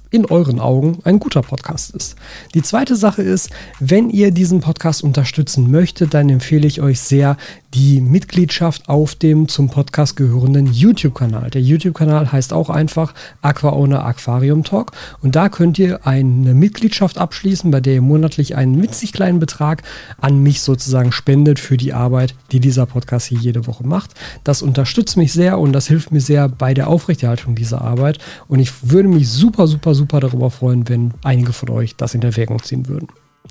in 0.11 0.25
euren 0.25 0.59
Augen 0.59 0.99
ein 1.03 1.19
guter 1.19 1.41
Podcast 1.41 1.95
ist. 1.95 2.15
Die 2.53 2.61
zweite 2.61 2.95
Sache 2.95 3.23
ist, 3.23 3.49
wenn 3.79 4.09
ihr 4.09 4.31
diesen 4.31 4.59
Podcast 4.59 5.03
unterstützen 5.03 5.71
möchtet, 5.71 6.13
dann 6.13 6.29
empfehle 6.29 6.67
ich 6.67 6.81
euch 6.81 6.99
sehr, 6.99 7.37
die 7.73 8.01
Mitgliedschaft 8.01 8.89
auf 8.89 9.15
dem 9.15 9.47
zum 9.47 9.69
Podcast 9.69 10.17
gehörenden 10.17 10.67
YouTube-Kanal. 10.71 11.49
Der 11.49 11.61
YouTube-Kanal 11.61 12.31
heißt 12.31 12.51
auch 12.51 12.69
einfach 12.69 13.13
Aqua 13.41 13.69
Owner 13.69 14.03
Aquarium 14.03 14.63
Talk 14.63 14.91
und 15.21 15.35
da 15.35 15.47
könnt 15.47 15.79
ihr 15.79 16.05
eine 16.05 16.53
Mitgliedschaft 16.53 17.17
abschließen, 17.17 17.71
bei 17.71 17.79
der 17.79 17.95
ihr 17.95 18.01
monatlich 18.01 18.55
einen 18.55 18.81
witzig 18.81 19.13
kleinen 19.13 19.39
Betrag 19.39 19.83
an 20.19 20.39
mich 20.39 20.61
sozusagen 20.61 21.11
spendet 21.11 21.59
für 21.59 21.77
die 21.77 21.93
Arbeit, 21.93 22.35
die 22.51 22.59
dieser 22.59 22.85
Podcast 22.85 23.27
hier 23.27 23.39
jede 23.39 23.67
Woche 23.67 23.85
macht. 23.85 24.11
Das 24.43 24.61
unterstützt 24.61 25.15
mich 25.15 25.31
sehr 25.31 25.57
und 25.57 25.71
das 25.71 25.87
hilft 25.87 26.11
mir 26.11 26.21
sehr 26.21 26.49
bei 26.49 26.73
der 26.73 26.87
Aufrechterhaltung 26.87 27.55
dieser 27.55 27.81
Arbeit 27.81 28.19
und 28.47 28.59
ich 28.59 28.91
würde 28.91 29.07
mich 29.07 29.29
super, 29.29 29.67
super, 29.67 29.95
super 29.95 30.19
darüber 30.19 30.51
freuen, 30.51 30.89
wenn 30.89 31.13
einige 31.23 31.53
von 31.53 31.69
euch 31.69 31.95
das 31.95 32.15
in 32.15 32.21
Erwägung 32.21 32.61
ziehen 32.61 32.87
würden. 32.87 33.07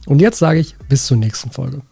Und 0.06 0.20
jetzt 0.20 0.38
sage 0.38 0.61
ich 0.61 0.76
bis 0.88 1.06
zur 1.06 1.16
nächsten 1.16 1.50
Folge. 1.50 1.83